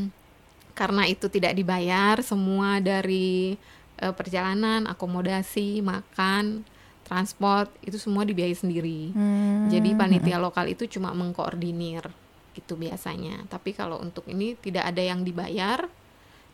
karena 0.74 1.07
itu 1.07 1.31
tidak 1.31 1.54
dibayar 1.54 2.18
semua 2.26 2.83
dari 2.83 3.54
eh, 4.02 4.14
perjalanan 4.14 4.90
akomodasi 4.90 5.83
makan 5.83 6.66
transport 7.08 7.72
itu 7.80 7.96
semua 7.96 8.22
dibiayai 8.22 8.52
sendiri 8.52 9.10
Hmm. 9.10 9.66
jadi 9.66 9.96
panitia 9.96 10.36
lokal 10.36 10.68
itu 10.68 10.84
cuma 10.86 11.10
mengkoordinir 11.10 12.04
gitu 12.52 12.74
biasanya 12.74 13.48
tapi 13.48 13.72
kalau 13.72 13.96
untuk 13.98 14.28
ini 14.28 14.54
tidak 14.54 14.84
ada 14.84 15.00
yang 15.00 15.24
dibayar 15.24 15.88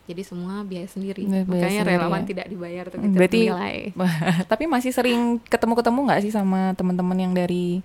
jadi 0.04 0.20
semua 0.20 0.60
biaya 0.62 0.84
sendiri 0.84 1.24
Biaya 1.24 1.48
makanya 1.48 1.80
sendiri, 1.80 1.92
relawan 1.96 2.22
ya. 2.22 2.28
tidak 2.28 2.46
dibayar 2.46 2.84
tapi 2.86 3.04
Berarti 3.08 3.40
ternilai 3.48 3.78
tapi 4.52 4.64
masih 4.68 4.92
sering 4.92 5.20
ketemu-ketemu 5.48 5.98
nggak 6.04 6.20
sih 6.22 6.32
sama 6.32 6.76
teman-teman 6.76 7.16
yang 7.16 7.32
dari 7.32 7.80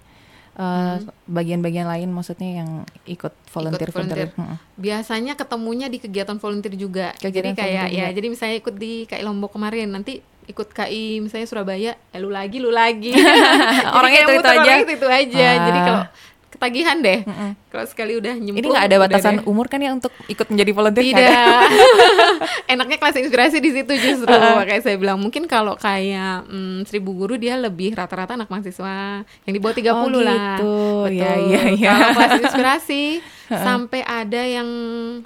uh, 0.60 1.00
bagian-bagian 1.26 1.88
lain 1.88 2.12
maksudnya 2.12 2.60
yang 2.60 2.70
ikut 3.08 3.32
volunteer 3.56 3.88
volunteer. 3.90 4.30
volunteer. 4.36 4.60
biasanya 4.76 5.40
ketemunya 5.40 5.88
di 5.88 5.98
kegiatan 5.98 6.36
volunteer 6.36 6.76
juga. 6.76 7.16
Kegiatan 7.16 7.32
jadi 7.32 7.50
kayak 7.56 7.72
volunteer 7.88 7.96
ya, 7.96 8.06
juga. 8.12 8.16
jadi 8.20 8.28
misalnya 8.28 8.56
ikut 8.60 8.76
di 8.76 8.92
KI 9.08 9.24
Lombok 9.24 9.52
kemarin, 9.56 9.88
nanti 9.88 10.20
ikut 10.50 10.68
KI 10.70 11.22
misalnya 11.22 11.46
Surabaya, 11.46 11.94
eh, 11.96 12.18
lu 12.18 12.28
lagi, 12.28 12.58
lu 12.58 12.74
lagi. 12.74 13.14
Orangnya 13.98 14.26
itu-itu 14.26 14.50
aja. 14.50 14.72
Itu 14.82 14.92
itu 14.98 15.08
aja. 15.08 15.46
Wah. 15.48 15.64
Jadi 15.64 15.80
kalau 15.80 16.02
ketagihan 16.50 16.98
deh. 17.00 17.20
Mm-mm. 17.24 17.52
Kalau 17.70 17.86
sekali 17.86 18.18
udah 18.18 18.34
nyemplung. 18.34 18.60
Ini 18.60 18.68
nggak 18.68 18.86
ada 18.90 18.98
batasan 19.00 19.36
deh. 19.40 19.46
umur 19.46 19.70
kan 19.70 19.80
ya 19.80 19.94
untuk 19.94 20.10
ikut 20.26 20.50
menjadi 20.50 20.72
volunteer? 20.74 21.06
Tidak. 21.06 21.62
Enaknya 22.74 22.98
kelas 22.98 23.16
inspirasi 23.16 23.62
di 23.62 23.72
situ 23.72 23.94
justru. 23.96 24.28
Makanya 24.34 24.82
saya 24.82 24.98
bilang 24.98 25.22
mungkin 25.22 25.46
kalau 25.46 25.78
kayak 25.78 26.50
mm, 26.50 26.84
seribu 26.84 27.14
guru 27.16 27.38
dia 27.38 27.56
lebih 27.56 27.94
rata-rata 27.94 28.34
anak 28.34 28.50
mahasiswa 28.50 29.22
yang 29.46 29.54
di 29.54 29.62
bawah 29.62 29.76
30 29.78 29.88
Oh, 29.88 30.10
lah. 30.20 30.36
gitu. 30.36 30.74
Betul. 31.06 31.10
Ya, 31.16 31.34
ya, 31.38 31.62
ya. 31.72 31.92
Kalau 31.94 32.10
kelas 32.18 32.34
inspirasi 32.44 33.04
sampai 33.70 34.02
ada 34.02 34.42
yang 34.42 34.68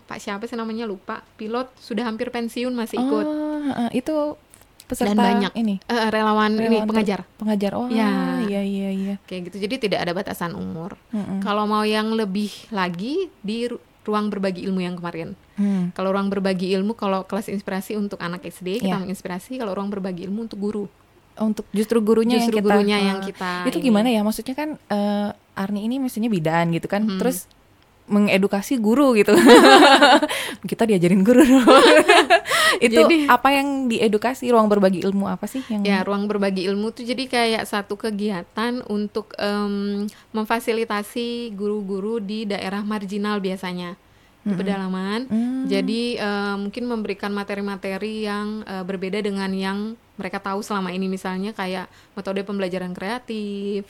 Pak 0.04 0.20
siapa 0.20 0.44
sih 0.46 0.54
namanya 0.54 0.84
lupa, 0.84 1.24
pilot 1.34 1.72
sudah 1.80 2.04
hampir 2.04 2.30
pensiun 2.30 2.72
masih 2.72 3.00
ikut. 3.00 3.26
Oh, 3.26 3.90
itu 3.90 4.36
peserta 4.84 5.10
Dan 5.10 5.20
banyak 5.20 5.54
ini 5.56 5.76
Eh, 5.84 6.10
relawan, 6.10 6.52
ini 6.52 6.68
relawan 6.74 6.88
pengajar. 6.88 7.20
ter- 7.20 7.30
pengajar. 7.36 7.72
Oh, 7.74 7.88
Ya. 7.88 8.40
iya 8.42 8.62
iya 8.62 8.90
iya. 8.90 9.16
Kayak 9.24 9.50
gitu. 9.50 9.58
Jadi 9.62 9.76
tidak 9.82 10.00
ada 10.02 10.12
batasan 10.12 10.54
umur. 10.54 10.96
Mm-mm. 11.10 11.40
Kalau 11.40 11.64
mau 11.64 11.82
yang 11.82 12.12
lebih 12.12 12.50
lagi 12.70 13.28
di 13.40 13.66
ru- 13.66 13.78
ruang 14.04 14.28
berbagi 14.28 14.64
ilmu 14.64 14.80
yang 14.80 14.96
kemarin. 14.96 15.32
Hmm. 15.54 15.90
Kalau 15.92 16.12
ruang 16.12 16.28
berbagi 16.28 16.74
ilmu, 16.74 16.92
kalau 16.94 17.24
kelas 17.24 17.48
inspirasi 17.48 17.96
untuk 17.96 18.20
anak 18.20 18.44
SD 18.44 18.80
kita 18.80 18.90
Iya. 18.90 19.00
menginspirasi. 19.00 19.56
Kalau 19.56 19.72
ruang 19.72 19.88
berbagi 19.88 20.24
ilmu 20.24 20.44
untuk 20.44 20.60
guru, 20.60 20.86
Untuk 21.34 21.66
justru 21.72 21.98
gurunya 21.98 22.38
Justru 22.38 22.54
yang 22.54 22.62
kita 22.62 22.70
gurunya 22.70 22.98
yang 23.00 23.18
ah, 23.18 23.26
kita 23.26 23.52
itu 23.66 23.78
ini. 23.78 23.86
gimana 23.86 24.06
ya 24.08 24.22
maksudnya 24.22 24.54
kan 24.54 24.70
eh, 24.78 25.30
Arni 25.56 25.82
ini 25.84 25.98
mestinya 25.98 26.28
bidan 26.28 26.70
gitu 26.70 26.86
kan 26.86 27.02
Hmm. 27.02 27.18
terus 27.18 27.50
mengedukasi 28.04 28.76
guru 28.78 29.16
gitu 29.16 29.32
kita 30.70 30.84
diajarin 30.84 31.24
guru 31.24 31.40
dong. 31.40 31.64
itu 32.86 33.00
Jadi- 33.00 33.28
apa 33.28 33.50
yang 33.50 33.88
diedukasi 33.88 34.52
ruang 34.52 34.68
berbagi 34.68 35.00
ilmu 35.02 35.24
apa 35.26 35.48
sih 35.48 35.64
yang 35.68 35.84
Ya, 35.84 36.04
ruang 36.04 36.28
berbagi 36.28 36.68
ilmu 36.68 36.92
tuh 36.92 37.04
jadi 37.04 37.24
kayak 37.26 37.64
satu 37.64 37.96
kegiatan 37.96 38.84
untuk 38.86 39.32
em, 39.36 40.04
memfasilitasi 40.32 41.54
guru-guru 41.54 42.20
di 42.20 42.44
daerah 42.44 42.84
marginal 42.84 43.40
biasanya. 43.40 43.96
di 44.44 44.52
pedalaman. 44.52 45.24
Hmm. 45.32 45.64
Jadi 45.72 46.20
eh, 46.20 46.56
mungkin 46.60 46.84
memberikan 46.84 47.32
materi-materi 47.32 48.28
yang 48.28 48.68
eh, 48.68 48.84
berbeda 48.84 49.24
dengan 49.24 49.48
yang 49.50 49.80
mereka 50.20 50.44
tahu 50.44 50.60
selama 50.60 50.92
ini 50.92 51.08
misalnya 51.08 51.56
kayak 51.56 51.88
metode 52.12 52.44
pembelajaran 52.44 52.92
kreatif, 52.92 53.88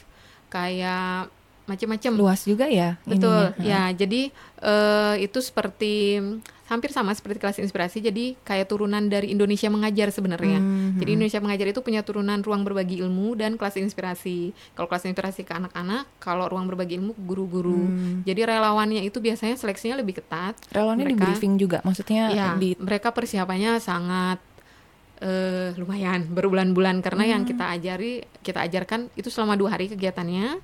kayak 0.48 1.34
macam-macam. 1.66 2.12
luas 2.14 2.44
juga 2.44 2.66
ya 2.66 3.00
Betul, 3.04 3.56
ininya. 3.56 3.64
ya. 3.64 3.84
Jadi 3.96 4.30
eh, 4.60 5.16
itu 5.20 5.40
seperti 5.40 6.20
hampir 6.64 6.90
sama 6.90 7.12
seperti 7.12 7.38
kelas 7.38 7.60
inspirasi. 7.60 8.00
Jadi 8.00 8.36
kayak 8.40 8.66
turunan 8.66 9.04
dari 9.04 9.30
Indonesia 9.30 9.68
mengajar 9.68 10.10
sebenarnya. 10.10 10.58
Hmm, 10.58 10.96
Jadi 10.96 11.10
Indonesia 11.14 11.38
mengajar 11.38 11.68
itu 11.68 11.80
punya 11.80 12.02
turunan 12.02 12.40
ruang 12.40 12.64
berbagi 12.64 12.98
ilmu 12.98 13.36
dan 13.36 13.56
kelas 13.56 13.78
inspirasi. 13.78 14.52
Kalau 14.74 14.88
kelas 14.88 15.06
inspirasi 15.06 15.42
ke 15.42 15.54
anak-anak, 15.54 16.08
kalau 16.18 16.48
ruang 16.48 16.66
berbagi 16.66 16.98
ilmu 16.98 17.14
guru-guru. 17.18 17.78
Hmm. 17.86 18.24
Jadi 18.24 18.42
relawannya 18.42 19.02
itu 19.02 19.20
biasanya 19.20 19.54
seleksinya 19.54 19.96
lebih 19.96 20.18
ketat. 20.18 20.56
relawannya 20.70 21.06
di 21.06 21.14
Mereka- 21.14 21.26
briefing 21.28 21.54
juga 21.56 21.78
maksudnya 21.82 22.24
Ya, 22.30 22.48
di 22.56 22.74
mereka 22.76 23.10
persiapannya 23.10 23.78
sangat 23.78 24.40
eh, 25.20 25.72
lumayan 25.78 26.28
berbulan-bulan 26.28 27.00
karena 27.00 27.24
yang 27.30 27.42
Hmm. 27.42 27.50
kita 27.50 27.66
ajari 27.70 28.12
kita 28.42 28.60
ajarkan 28.62 29.08
itu 29.14 29.30
selama 29.30 29.56
dua 29.56 29.72
hari 29.72 29.88
kegiatannya. 29.88 30.60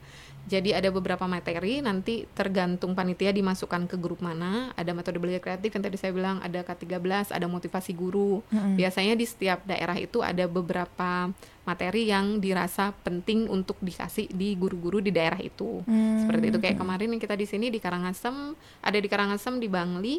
Jadi 0.49 0.73
ada 0.73 0.89
beberapa 0.89 1.29
materi 1.29 1.77
nanti 1.85 2.25
tergantung 2.33 2.97
panitia 2.97 3.29
dimasukkan 3.29 3.85
ke 3.85 4.01
grup 4.01 4.25
mana. 4.25 4.73
Ada 4.73 4.97
metode 4.97 5.21
belajar 5.21 5.45
kreatif 5.45 5.69
yang 5.69 5.83
tadi 5.85 5.97
saya 6.01 6.09
bilang 6.09 6.41
ada 6.41 6.65
K13, 6.65 7.29
ada 7.29 7.45
motivasi 7.45 7.93
guru. 7.93 8.41
Mm-mm. 8.49 8.73
Biasanya 8.73 9.13
di 9.13 9.29
setiap 9.29 9.61
daerah 9.69 9.93
itu 10.01 10.25
ada 10.25 10.49
beberapa 10.49 11.29
materi 11.69 12.09
yang 12.09 12.41
dirasa 12.41 12.89
penting 13.05 13.45
untuk 13.45 13.77
dikasih 13.77 14.33
di 14.33 14.57
guru-guru 14.57 15.05
di 15.05 15.13
daerah 15.13 15.37
itu. 15.37 15.85
Hmm. 15.85 16.25
Seperti 16.25 16.49
itu 16.49 16.57
kayak 16.57 16.81
kemarin 16.81 17.13
yang 17.13 17.21
kita 17.21 17.37
di 17.37 17.45
sini 17.45 17.69
di 17.69 17.77
Karangasem, 17.77 18.57
ada 18.81 18.97
di 18.97 19.05
Karangasem, 19.05 19.61
di 19.61 19.69
Bangli, 19.69 20.17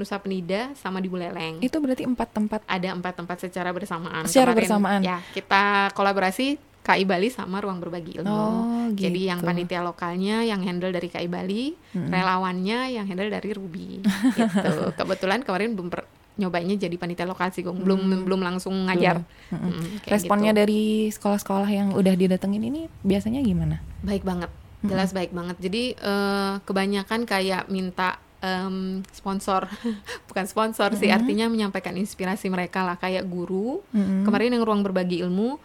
Nusa 0.00 0.16
Penida, 0.16 0.72
sama 0.72 1.04
di 1.04 1.08
Buleleng. 1.12 1.60
itu 1.60 1.76
berarti 1.76 2.04
empat 2.04 2.28
tempat 2.32 2.60
Ada 2.64 2.96
empat 2.96 3.14
tempat 3.16 3.36
secara 3.44 3.72
bersamaan. 3.76 4.24
Secara 4.24 4.56
Kemarin, 4.56 4.60
bersamaan? 4.64 5.00
Ya, 5.04 5.20
kita 5.36 5.92
kolaborasi 5.92 6.56
KI 6.86 7.02
Bali 7.02 7.26
sama 7.28 7.58
Ruang 7.58 7.76
Berbagi 7.76 8.14
Ilmu. 8.16 8.30
Oh, 8.30 8.86
Jadi 8.88 9.26
yang 9.26 9.42
gitu. 9.42 9.48
panitia 9.48 9.82
lokalnya 9.82 10.40
yang 10.40 10.62
handle 10.62 10.88
dari 10.88 11.06
KI 11.06 11.26
Bali, 11.26 11.74
Mm-mm. 11.74 12.06
relawannya 12.06 12.94
yang 12.94 13.04
handle 13.04 13.26
dari 13.26 13.50
Ruby. 13.50 14.06
gitu. 14.32 14.70
Kebetulan 14.94 15.42
kemarin 15.42 15.74
belum 15.74 15.88
per- 15.88 16.06
nyobainnya 16.36 16.76
jadi 16.78 16.94
panitia 16.94 17.24
lokal 17.24 17.48
sih, 17.48 17.64
belum 17.64 17.82
Hmm. 17.98 18.22
belum 18.22 18.40
langsung 18.40 18.86
ngajar. 18.86 19.24
Mm-mm. 19.48 19.66
Mm, 19.66 19.84
kayak 20.00 20.12
responnya 20.12 20.52
gitu. 20.52 20.60
dari 20.60 20.82
sekolah-sekolah 21.10 21.68
yang 21.68 21.88
udah 21.92 22.14
didatengin 22.14 22.62
ini 22.62 22.86
biasanya 23.00 23.40
gimana 23.40 23.80
baik 24.00 24.22
banget 24.22 24.50
jelas 24.82 25.10
baik 25.10 25.30
banget 25.30 25.56
jadi 25.58 25.82
eh, 25.94 26.54
kebanyakan 26.62 27.24
kayak 27.24 27.66
minta 27.66 28.18
em, 28.38 29.00
sponsor 29.08 29.64
bukan 30.28 30.44
sponsor 30.44 30.92
sih 30.92 31.08
Mhm. 31.08 31.16
artinya 31.16 31.46
menyampaikan 31.48 31.94
inspirasi 31.94 32.46
mereka 32.46 32.82
lah 32.82 32.94
kayak 32.94 33.24
guru 33.24 33.80
Mm-mm. 33.88 34.22
kemarin 34.22 34.52
yang 34.52 34.62
ruang 34.62 34.82
berbagi 34.82 35.22
ilmu 35.22 35.56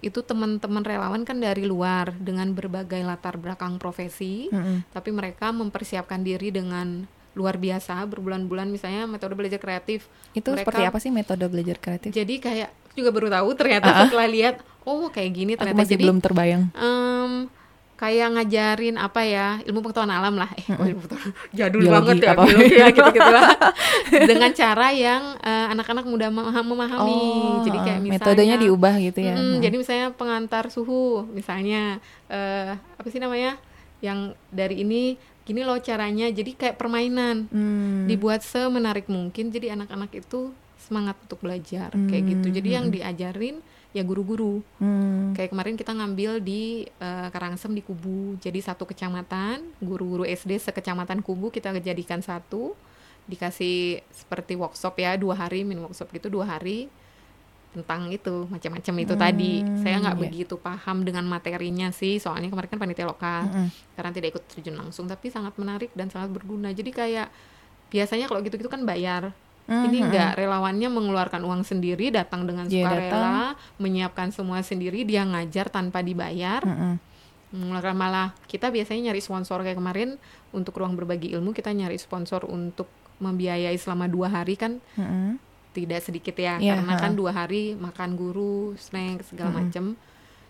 itu 0.00 0.20
teman-teman 0.20 0.80
relawan 0.80 1.22
kan 1.22 1.36
dari 1.36 1.62
luar 1.62 2.14
dengan 2.14 2.50
berbagai 2.50 3.00
latar 3.00 3.34
belakang 3.34 3.76
profesi 3.76 4.46
Mm-mm. 4.46 4.86
tapi 4.88 5.10
mereka 5.10 5.50
mempersiapkan 5.50 6.20
diri 6.20 6.48
dengan 6.48 7.04
luar 7.32 7.54
biasa 7.54 8.02
berbulan-bulan. 8.04 8.66
Misalnya 8.66 9.04
metode 9.04 9.32
belajar 9.32 9.56
kreatif. 9.56 10.10
Itu 10.32 10.50
Mereka- 10.50 10.62
seperti 10.64 10.82
apa 10.84 10.98
sih 10.98 11.10
metode 11.10 11.44
belajar 11.44 11.76
kreatif? 11.76 12.10
Jadi 12.10 12.34
kayak 12.36 12.68
aku 12.84 12.94
juga 12.96 13.10
baru 13.10 13.28
tahu 13.28 13.48
ternyata 13.54 13.86
Ah-ah. 13.86 14.06
setelah 14.06 14.26
lihat 14.26 14.54
oh 14.82 15.06
kayak 15.06 15.30
gini 15.32 15.52
aku 15.52 15.62
ternyata. 15.62 15.78
masih 15.78 15.92
jadi 15.92 16.02
belum 16.04 16.18
terbayang. 16.18 16.62
Em, 16.72 17.32
kayak 17.98 18.30
ngajarin 18.30 18.94
apa 18.94 19.20
ya 19.20 19.46
ilmu 19.60 19.82
pengetahuan 19.82 20.08
alam 20.08 20.34
lah. 20.34 20.46
Eh 20.54 20.70
ilmu 20.70 21.02
pengetahuan 21.02 21.34
jadul 21.50 21.82
Biologi, 21.82 21.94
banget 21.98 22.16
ya 22.16 22.30
apa? 22.30 22.42
biologi 22.44 22.74
ya 22.74 22.86
gitu 22.88 23.10
gitulah 23.10 23.48
dengan 24.30 24.50
cara 24.52 24.86
yang 24.88 25.22
eh, 25.36 25.66
anak-anak 25.68 26.04
mudah 26.04 26.28
memah- 26.28 26.62
memahami. 26.64 27.10
Oh, 27.10 27.58
jadi 27.60 27.78
kayak 27.80 27.98
misalnya 28.00 28.22
metodenya 28.22 28.56
diubah 28.56 28.94
gitu 28.98 29.18
ya. 29.20 29.34
Mm, 29.34 29.42
Mm. 29.48 29.58
jadi 29.60 29.76
misalnya 29.76 30.06
pengantar 30.12 30.64
suhu 30.68 31.02
misalnya 31.28 31.98
eh, 32.28 32.70
apa 32.78 33.08
sih 33.08 33.18
namanya 33.18 33.58
yang 33.98 34.30
dari 34.48 34.80
ini 34.80 35.18
gini 35.42 35.60
loh 35.60 35.76
caranya. 35.78 36.28
Jadi 36.28 36.54
kayak 36.54 36.76
permainan. 36.76 37.50
Hmm. 37.50 38.06
dibuat 38.06 38.40
semenarik 38.40 39.04
mungkin 39.06 39.48
jadi 39.48 39.74
anak-anak 39.74 40.14
itu 40.14 40.54
semangat 40.78 41.18
untuk 41.26 41.42
belajar 41.42 41.90
kayak 41.90 42.24
gitu 42.38 42.46
jadi 42.62 42.68
yang 42.80 42.86
diajarin 42.88 43.60
ya 43.92 44.04
guru-guru 44.04 44.60
Hmm. 44.78 45.34
Kayak 45.34 45.50
kemarin 45.54 45.74
kita 45.74 45.92
ngambil 45.94 46.38
di 46.42 46.86
eh, 46.86 47.28
Karangsem 47.30 47.74
di 47.74 47.82
Kubu. 47.82 48.38
Jadi 48.38 48.62
satu 48.62 48.86
kecamatan, 48.86 49.62
guru-guru 49.82 50.22
SD 50.26 50.58
sekecamatan 50.58 51.22
Kubu 51.22 51.50
kita 51.50 51.74
jadikan 51.78 52.22
satu. 52.22 52.74
Dikasih 53.28 54.00
seperti 54.08 54.56
workshop 54.56 54.96
ya, 54.98 55.18
dua 55.20 55.36
hari, 55.36 55.66
mini 55.66 55.84
workshop 55.84 56.08
gitu 56.16 56.32
dua 56.32 56.48
hari 56.48 56.88
tentang 57.68 58.08
itu 58.08 58.48
macam-macam 58.48 58.94
itu 59.04 59.14
tadi. 59.14 59.52
Saya 59.84 60.00
nggak 60.00 60.16
iya. 60.16 60.24
begitu 60.24 60.54
paham 60.56 61.04
dengan 61.04 61.28
materinya 61.28 61.92
sih, 61.92 62.16
soalnya 62.16 62.48
kemarin 62.48 62.70
kan 62.72 62.80
panitia 62.80 63.04
lokal, 63.04 63.44
Mm-mm. 63.44 63.68
karena 63.92 64.10
tidak 64.16 64.28
ikut 64.32 64.44
terjun 64.48 64.76
langsung, 64.80 65.04
tapi 65.04 65.28
sangat 65.28 65.52
menarik 65.60 65.92
dan 65.92 66.08
sangat 66.08 66.32
berguna. 66.32 66.72
Jadi 66.72 66.90
kayak 66.90 67.28
biasanya 67.92 68.26
kalau 68.26 68.40
gitu-gitu 68.40 68.72
kan 68.72 68.82
bayar. 68.88 69.36
Ini 69.68 69.84
Mhm. 69.94 70.04
enggak 70.08 70.30
relawannya 70.34 70.88
mengeluarkan 70.88 71.44
uang 71.44 71.60
sendiri, 71.60 72.08
datang 72.08 72.42
dengan 72.42 72.64
Dia 72.64 72.88
sukarela, 72.88 73.52
menyiapkan 73.76 74.32
semua 74.32 74.60
sendiri, 74.60 75.04
dia 75.04 75.20
ngajar 75.22 75.68
tanpa 75.68 76.00
dibayar. 76.00 76.64
Mengeluarkan 77.48 77.92
malah 77.94 78.28
kita 78.44 78.68
biasanya 78.68 79.08
nyari 79.08 79.20
sponsor 79.20 79.60
kayak 79.60 79.76
kemarin 79.76 80.16
untuk 80.50 80.72
ruang 80.74 80.92
berbagi 80.94 81.32
ilmu 81.32 81.52
kita 81.52 81.68
nyari 81.70 81.96
sponsor 81.96 82.44
untuk 82.44 82.88
membiayai 83.18 83.72
selama 83.74 84.04
dua 84.04 84.28
hari 84.30 84.54
kan 84.54 84.80
Mm-mm. 84.94 85.36
tidak 85.70 86.00
sedikit 86.00 86.32
ya 86.32 86.56
Iya, 86.56 86.76
karena 86.76 86.94
kan 86.94 87.12
dua 87.12 87.32
hari 87.34 87.72
makan 87.74 88.14
guru, 88.14 88.72
snack 88.74 89.24
segala 89.26 89.48
Mm-mm. 89.50 89.64
macem. 89.64 89.84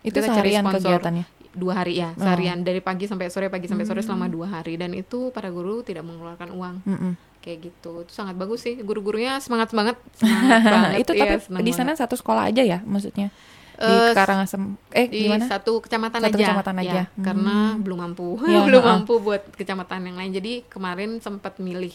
itu 0.00 0.14
Kita 0.14 0.31
cari 0.31 0.54
seharian 0.54 0.62
sponsor. 0.64 0.78
kegiatannya 0.94 1.24
Dua 1.58 1.74
hari 1.74 1.98
ya 1.98 2.10
Oh. 2.10 2.22
seharian 2.22 2.62
dari 2.62 2.78
pagi 2.78 3.04
sampai 3.04 3.26
sore, 3.26 3.46
pagi 3.48 3.66
sampai 3.66 3.82
sore 3.82 3.98
Hmm. 3.98 4.08
selama 4.08 4.26
dua 4.26 4.46
hari 4.48 4.74
dan 4.74 4.90
itu 4.92 5.28
para 5.28 5.48
guru 5.48 5.82
tidak 5.82 6.02
mengeluarkan 6.02 6.48
uang 6.50 6.76
Mm-mm. 6.84 7.12
kayak 7.38 7.58
gitu. 7.64 8.02
Itu 8.02 8.12
sangat 8.12 8.34
bagus 8.34 8.62
sih 8.62 8.78
guru-gurunya 8.78 9.36
semangat 9.38 9.70
banget, 9.72 9.98
semangat 10.18 10.62
banget. 10.62 10.98
itu 11.00 11.12
Iya, 11.12 11.20
tapi 11.20 11.34
di 11.34 11.50
banget. 11.66 11.74
sana 11.74 11.92
satu 11.92 12.14
sekolah 12.14 12.46
aja 12.46 12.62
ya 12.62 12.78
maksudnya 12.80 13.34
di 13.76 13.86
Eh, 13.88 14.10
Karangasem 14.10 14.74
eh 14.90 15.06
di 15.06 15.22
gimana 15.24 15.46
satu 15.46 15.78
kecamatan 15.78 16.18
Satu 16.20 16.34
aja, 16.34 16.46
kecamatan 16.46 16.74
ya, 16.76 16.82
aja. 16.84 17.02
karena 17.16 17.56
Hmm. 17.70 17.78
belum 17.80 17.98
mampu, 18.00 18.28
Ya, 18.44 18.58
belum 18.66 18.80
ha-ha. 18.80 18.92
mampu 18.96 19.14
buat 19.18 19.42
kecamatan 19.52 20.02
yang 20.04 20.16
lain. 20.16 20.32
Jadi 20.32 20.52
kemarin 20.64 21.18
sempat 21.18 21.58
milih 21.58 21.94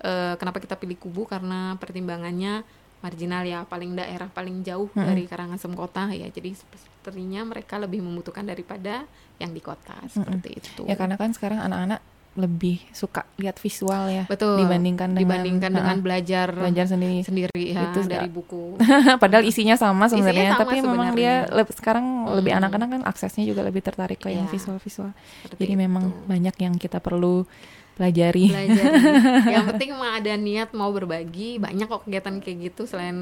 eh, 0.00 0.34
kenapa 0.34 0.58
kita 0.58 0.74
pilih 0.74 0.94
Kubu 0.96 1.22
karena 1.24 1.74
pertimbangannya 1.76 2.66
marginal 2.98 3.42
ya, 3.44 3.62
paling 3.64 3.94
daerah 3.94 4.26
paling 4.28 4.62
jauh 4.62 4.86
Mm-mm. 4.88 5.02
dari 5.04 5.22
Karangasem 5.24 5.70
kota 5.72 6.10
ya. 6.10 6.26
Jadi 6.28 6.58
sepertinya 7.02 7.42
mereka 7.44 7.74
lebih 7.76 7.98
membutuhkan 7.98 8.46
daripada 8.46 9.02
yang 9.36 9.50
di 9.50 9.58
kota 9.58 9.98
seperti 10.06 10.54
itu. 10.54 10.86
ya 10.86 10.94
karena 10.94 11.16
kan 11.16 11.30
sekarang 11.30 11.58
anak-anak 11.60 11.98
lebih 12.32 12.80
suka 12.92 13.26
lihat 13.36 13.58
visual 13.58 14.06
ya 14.06 14.24
Betul. 14.24 14.56
dibandingkan 14.56 15.10
dengan 15.10 15.20
dibandingkan 15.20 15.68
dengan 15.68 15.92
Ha-ha, 15.92 16.00
belajar, 16.00 16.48
belajar 16.54 16.86
sendiri 16.86 17.20
sendiri 17.20 17.60
ya 17.68 17.90
Itu 17.90 18.06
dari 18.06 18.30
buku. 18.30 18.78
padahal 19.22 19.42
isinya 19.42 19.74
sama 19.74 20.06
Isinya 20.06 20.30
sebenarnya 20.30 20.52
sama 20.52 20.60
tapi 20.62 20.76
memang 20.80 21.10
dia 21.10 21.44
sebenarnya. 21.44 21.56
leb- 21.58 21.74
sekarang 21.74 22.06
lebih 22.32 22.50
Hmm. 22.50 22.60
anak-anak 22.62 22.88
kan 22.88 23.02
aksesnya 23.04 23.44
juga 23.44 23.60
lebih 23.60 23.82
tertarik 23.82 24.16
ke 24.16 24.30
yang 24.30 24.46
Iya. 24.46 24.52
visual-visual 24.54 25.10
jadi 25.58 25.74
memang 25.76 26.04
itu. 26.06 26.24
banyak 26.24 26.54
yang 26.56 26.74
kita 26.78 26.98
perlu 26.98 27.44
pelajari 27.92 28.48
belajar 28.48 28.84
yang 29.52 29.64
penting 29.66 29.90
mah 29.92 30.16
ada 30.16 30.32
niat 30.32 30.72
mau 30.72 30.88
berbagi 30.88 31.58
banyak 31.58 31.84
kok 31.84 32.06
kegiatan 32.06 32.38
kayak 32.38 32.58
gitu 32.70 32.86
selain 32.86 33.12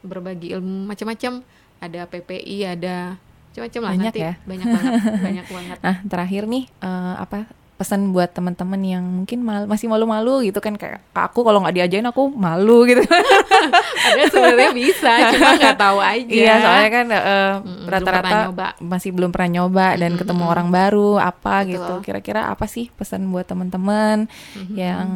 berbagi 0.00 0.50
ilmu 0.50 0.88
macam-macam 0.88 1.44
ada 1.82 2.06
PPI 2.06 2.56
ada 2.70 3.18
macam-macam 3.50 3.80
lah 3.80 3.90
Banyak 3.92 4.04
nanti 4.06 4.20
ya? 4.20 4.32
banyak 4.40 4.66
banget 4.66 4.92
banyak 5.26 5.46
banget 5.46 5.76
Nah, 5.78 5.96
terakhir 6.06 6.42
nih 6.46 6.64
eh, 6.78 7.14
apa 7.18 7.38
pesan 7.72 8.14
buat 8.14 8.30
teman-teman 8.30 8.78
yang 8.78 9.02
mungkin 9.02 9.42
mal- 9.42 9.66
masih 9.66 9.90
malu-malu 9.90 10.46
gitu 10.46 10.56
kan 10.56 10.70
kayak 10.72 11.02
aku 11.10 11.42
kalau 11.42 11.58
nggak 11.60 11.74
diajarin 11.74 12.06
aku 12.06 12.30
malu 12.30 12.86
gitu. 12.86 13.02
ada 14.06 14.22
sebenarnya 14.24 14.70
bisa 14.70 15.10
cuma 15.34 15.58
nggak 15.58 15.76
tahu 15.76 15.98
aja 15.98 16.30
Iya, 16.30 16.54
soalnya 16.56 16.90
kan 16.92 17.06
Mm-mm, 17.10 17.54
belum 17.82 17.90
rata-rata 17.90 18.36
masih 18.78 19.10
belum 19.10 19.30
pernah 19.30 19.50
nyoba 19.58 19.98
dan 19.98 20.14
Mm-mm, 20.14 20.20
ketemu 20.20 20.44
orang 20.46 20.68
baru 20.70 21.18
apa 21.18 21.54
Betul. 21.60 21.70
gitu. 21.74 21.94
Kira-kira 22.06 22.40
apa 22.46 22.64
sih 22.64 22.86
pesan 22.88 23.26
buat 23.26 23.44
teman-teman 23.44 24.30
Mhm. 24.54 24.74
yang 24.74 25.08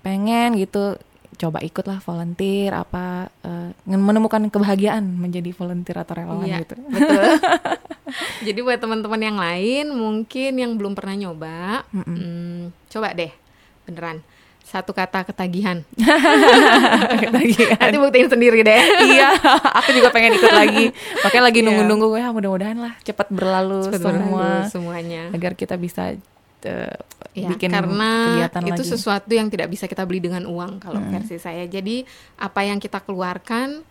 pengen 0.00 0.56
gitu 0.56 0.96
coba 1.34 1.58
ikutlah 1.58 1.98
volunteer 1.98 2.70
apa 2.70 3.26
eh, 3.40 3.70
menemukan 3.86 4.46
kebahagiaan 4.48 5.02
menjadi 5.04 5.50
volunteer 5.50 5.98
atau 5.98 6.14
relawan 6.14 6.44
Iya, 6.44 6.62
gitu. 6.62 6.74
betul 6.84 7.22
jadi 8.46 8.60
buat 8.60 8.78
teman-teman 8.78 9.18
yang 9.18 9.36
lain 9.36 9.86
mungkin 9.90 10.52
yang 10.54 10.72
belum 10.74 10.92
pernah 10.92 11.14
nyoba 11.16 11.82
Mm-mm. 11.90 12.14
hmm, 12.14 12.60
coba 12.88 13.12
deh 13.12 13.32
beneran 13.84 14.22
satu 14.64 14.90
kata 14.90 15.22
ketagihan 15.24 15.84
Ketagihan. 17.20 17.76
nanti 17.78 17.96
buktiin 17.98 18.28
sendiri 18.28 18.62
deh 18.62 18.80
iya, 19.08 19.34
aku 19.76 19.92
juga 19.92 20.08
pengen 20.08 20.34
ikut 20.34 20.50
lagi. 20.50 20.88
Makanya 21.20 21.44
lagi 21.44 21.58
Iya. 21.60 21.66
nunggu-nunggu 21.68 22.06
ya 22.14 22.28
mudah-mudahan 22.30 22.78
lah 22.78 22.92
cepat 23.00 23.28
berlalu 23.28 23.86
Cepet 23.86 24.00
semua 24.00 24.22
berlalu 24.24 24.70
semuanya 24.70 25.22
agar 25.30 25.52
kita 25.52 25.76
bisa 25.76 26.16
eh, 26.64 26.96
Ya, 27.34 27.50
bikin 27.50 27.66
karena 27.68 28.10
kegiatan 28.46 28.62
itu 28.64 28.82
lagi. 28.82 28.92
sesuatu 28.94 29.26
yang 29.28 29.50
tidak 29.50 29.66
bisa 29.66 29.84
kita 29.84 30.06
beli 30.06 30.22
dengan 30.22 30.46
uang 30.46 30.78
kalau 30.78 31.02
versi 31.10 31.34
saya. 31.36 31.66
Jadi 31.66 32.06
apa 32.38 32.62
yang 32.62 32.78
kita 32.78 33.02
keluarkan 33.02 33.82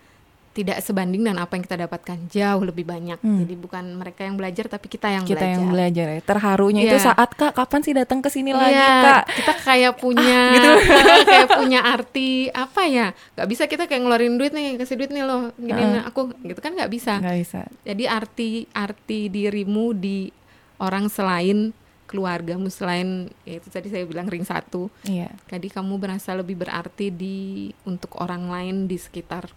tidak 0.54 0.80
sebanding 0.80 1.26
dengan 1.26 1.42
apa 1.42 1.58
yang 1.58 1.66
kita 1.66 1.82
dapatkan 1.82 2.30
jauh 2.30 2.62
lebih 2.62 2.86
banyak. 2.86 3.18
Jadi 3.18 3.58
bukan 3.58 3.98
mereka 3.98 4.22
yang 4.22 4.38
belajar 4.38 4.70
tapi 4.70 4.86
kita 4.86 5.10
yang 5.10 5.26
kita 5.26 5.42
belajar. 5.42 5.50
yang 5.52 5.64
belajar 5.68 6.06
ya. 6.08 6.22
Terharunya 6.22 6.82
itu 6.86 6.94
Iya. 6.94 7.06
saat 7.10 7.30
Kak 7.34 7.52
kapan 7.52 7.82
sih 7.82 7.92
datang 7.92 8.22
ke 8.22 8.30
sini 8.30 8.54
lagi 8.54 8.70
Iya, 8.72 8.94
Kak? 9.02 9.24
kita 9.34 9.54
kayak 9.60 9.94
punya 9.98 10.40
gitu. 10.54 10.70
kayak 11.34 11.50
punya 11.52 11.80
arti 11.82 12.30
apa 12.48 12.82
ya? 12.86 13.08
Gak 13.34 13.48
bisa 13.50 13.64
kita 13.66 13.90
kayak 13.90 14.06
ngeluarin 14.06 14.38
duit 14.38 14.54
nih, 14.54 14.78
kasih 14.78 14.94
duit 14.94 15.10
nih 15.10 15.26
loh, 15.26 15.52
gini 15.58 15.82
aku 16.00 16.32
gitu 16.40 16.62
kan 16.62 16.72
nggak 16.72 16.92
bisa. 16.94 17.18
Nggak 17.18 17.38
bisa. 17.42 17.62
Jadi 17.82 18.04
arti 18.06 18.50
arti 18.72 19.20
dirimu 19.28 19.92
di 19.92 20.30
orang 20.78 21.10
selain 21.10 21.74
keluargamu 22.14 22.70
selain 22.70 23.34
ya 23.42 23.58
itu 23.58 23.74
tadi 23.74 23.90
saya 23.90 24.06
bilang 24.06 24.30
ring 24.30 24.46
satu. 24.46 24.94
Iya. 25.10 25.34
Jadi 25.50 25.74
kamu 25.74 25.98
berasa 25.98 26.38
lebih 26.38 26.62
berarti 26.62 27.10
di 27.10 27.74
untuk 27.90 28.14
orang 28.22 28.54
lain 28.54 28.86
di 28.86 29.02
sekitar 29.02 29.50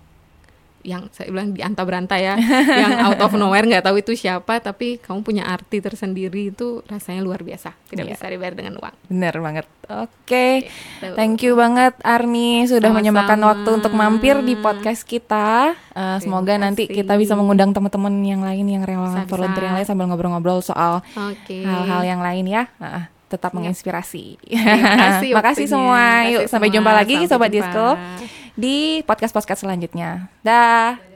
yang 0.86 1.10
saya 1.10 1.28
bilang 1.28 1.50
di 1.50 1.60
anta 1.60 1.82
beranta 1.82 2.14
ya, 2.14 2.38
yang 2.82 2.94
out 3.02 3.18
of 3.18 3.34
nowhere 3.34 3.66
nggak 3.66 3.82
tahu 3.82 3.98
itu 3.98 4.14
siapa, 4.14 4.58
tapi 4.58 4.96
kamu 4.96 5.20
punya 5.20 5.42
arti 5.44 5.78
tersendiri 5.78 6.48
itu 6.48 6.80
rasanya 6.84 7.20
luar 7.20 7.42
biasa, 7.42 7.74
tidak 7.86 8.06
Iya. 8.06 8.12
bisa 8.14 8.24
dibayar 8.28 8.54
dengan 8.54 8.78
uang. 8.78 8.94
Bener 9.04 9.34
banget. 9.36 9.66
Oke. 9.86 10.66
Gitu. 10.66 11.14
Thank 11.14 11.42
you 11.42 11.54
banget 11.54 11.94
Arni 12.00 12.64
sudah 12.64 12.86
Sama-sama. 12.86 12.96
menyempatkan 12.96 13.40
waktu 13.40 13.68
untuk 13.72 13.92
mampir 13.92 14.38
di 14.40 14.54
podcast 14.54 15.02
kita. 15.02 15.74
Eh, 15.90 16.18
semoga 16.20 16.54
nanti 16.54 16.86
kasih. 16.86 17.02
kita 17.02 17.14
bisa 17.14 17.34
mengundang 17.34 17.70
teman-teman 17.70 18.14
yang 18.20 18.40
lain 18.40 18.62
yang 18.64 18.82
relawan 18.82 19.26
volunteer 19.26 19.66
yang 19.66 19.74
lain 19.74 19.84
sambil 19.84 20.06
ngobrol-ngobrol 20.06 20.58
soal 20.60 21.02
Oke. 21.12 21.62
hal-hal 21.62 22.02
yang 22.04 22.18
lain 22.18 22.46
ya. 22.46 22.66
Heeh, 22.76 23.04
tetap 23.26 23.50
menginspirasi. 23.52 24.38
Terima 24.40 24.94
kasih 24.96 25.30
Makasih 25.38 25.66
semua. 25.66 26.02
Yuk 26.28 26.46
sampai 26.46 26.68
jumpa 26.68 26.90
lagi 26.92 27.14
Sampai 27.16 27.28
sobat 27.28 27.50
jumpa. 27.50 27.66
Disco 27.66 27.86
di 28.56 29.04
podcast-podcast 29.04 29.62
selanjutnya. 29.62 30.32
Dah. 30.42 31.15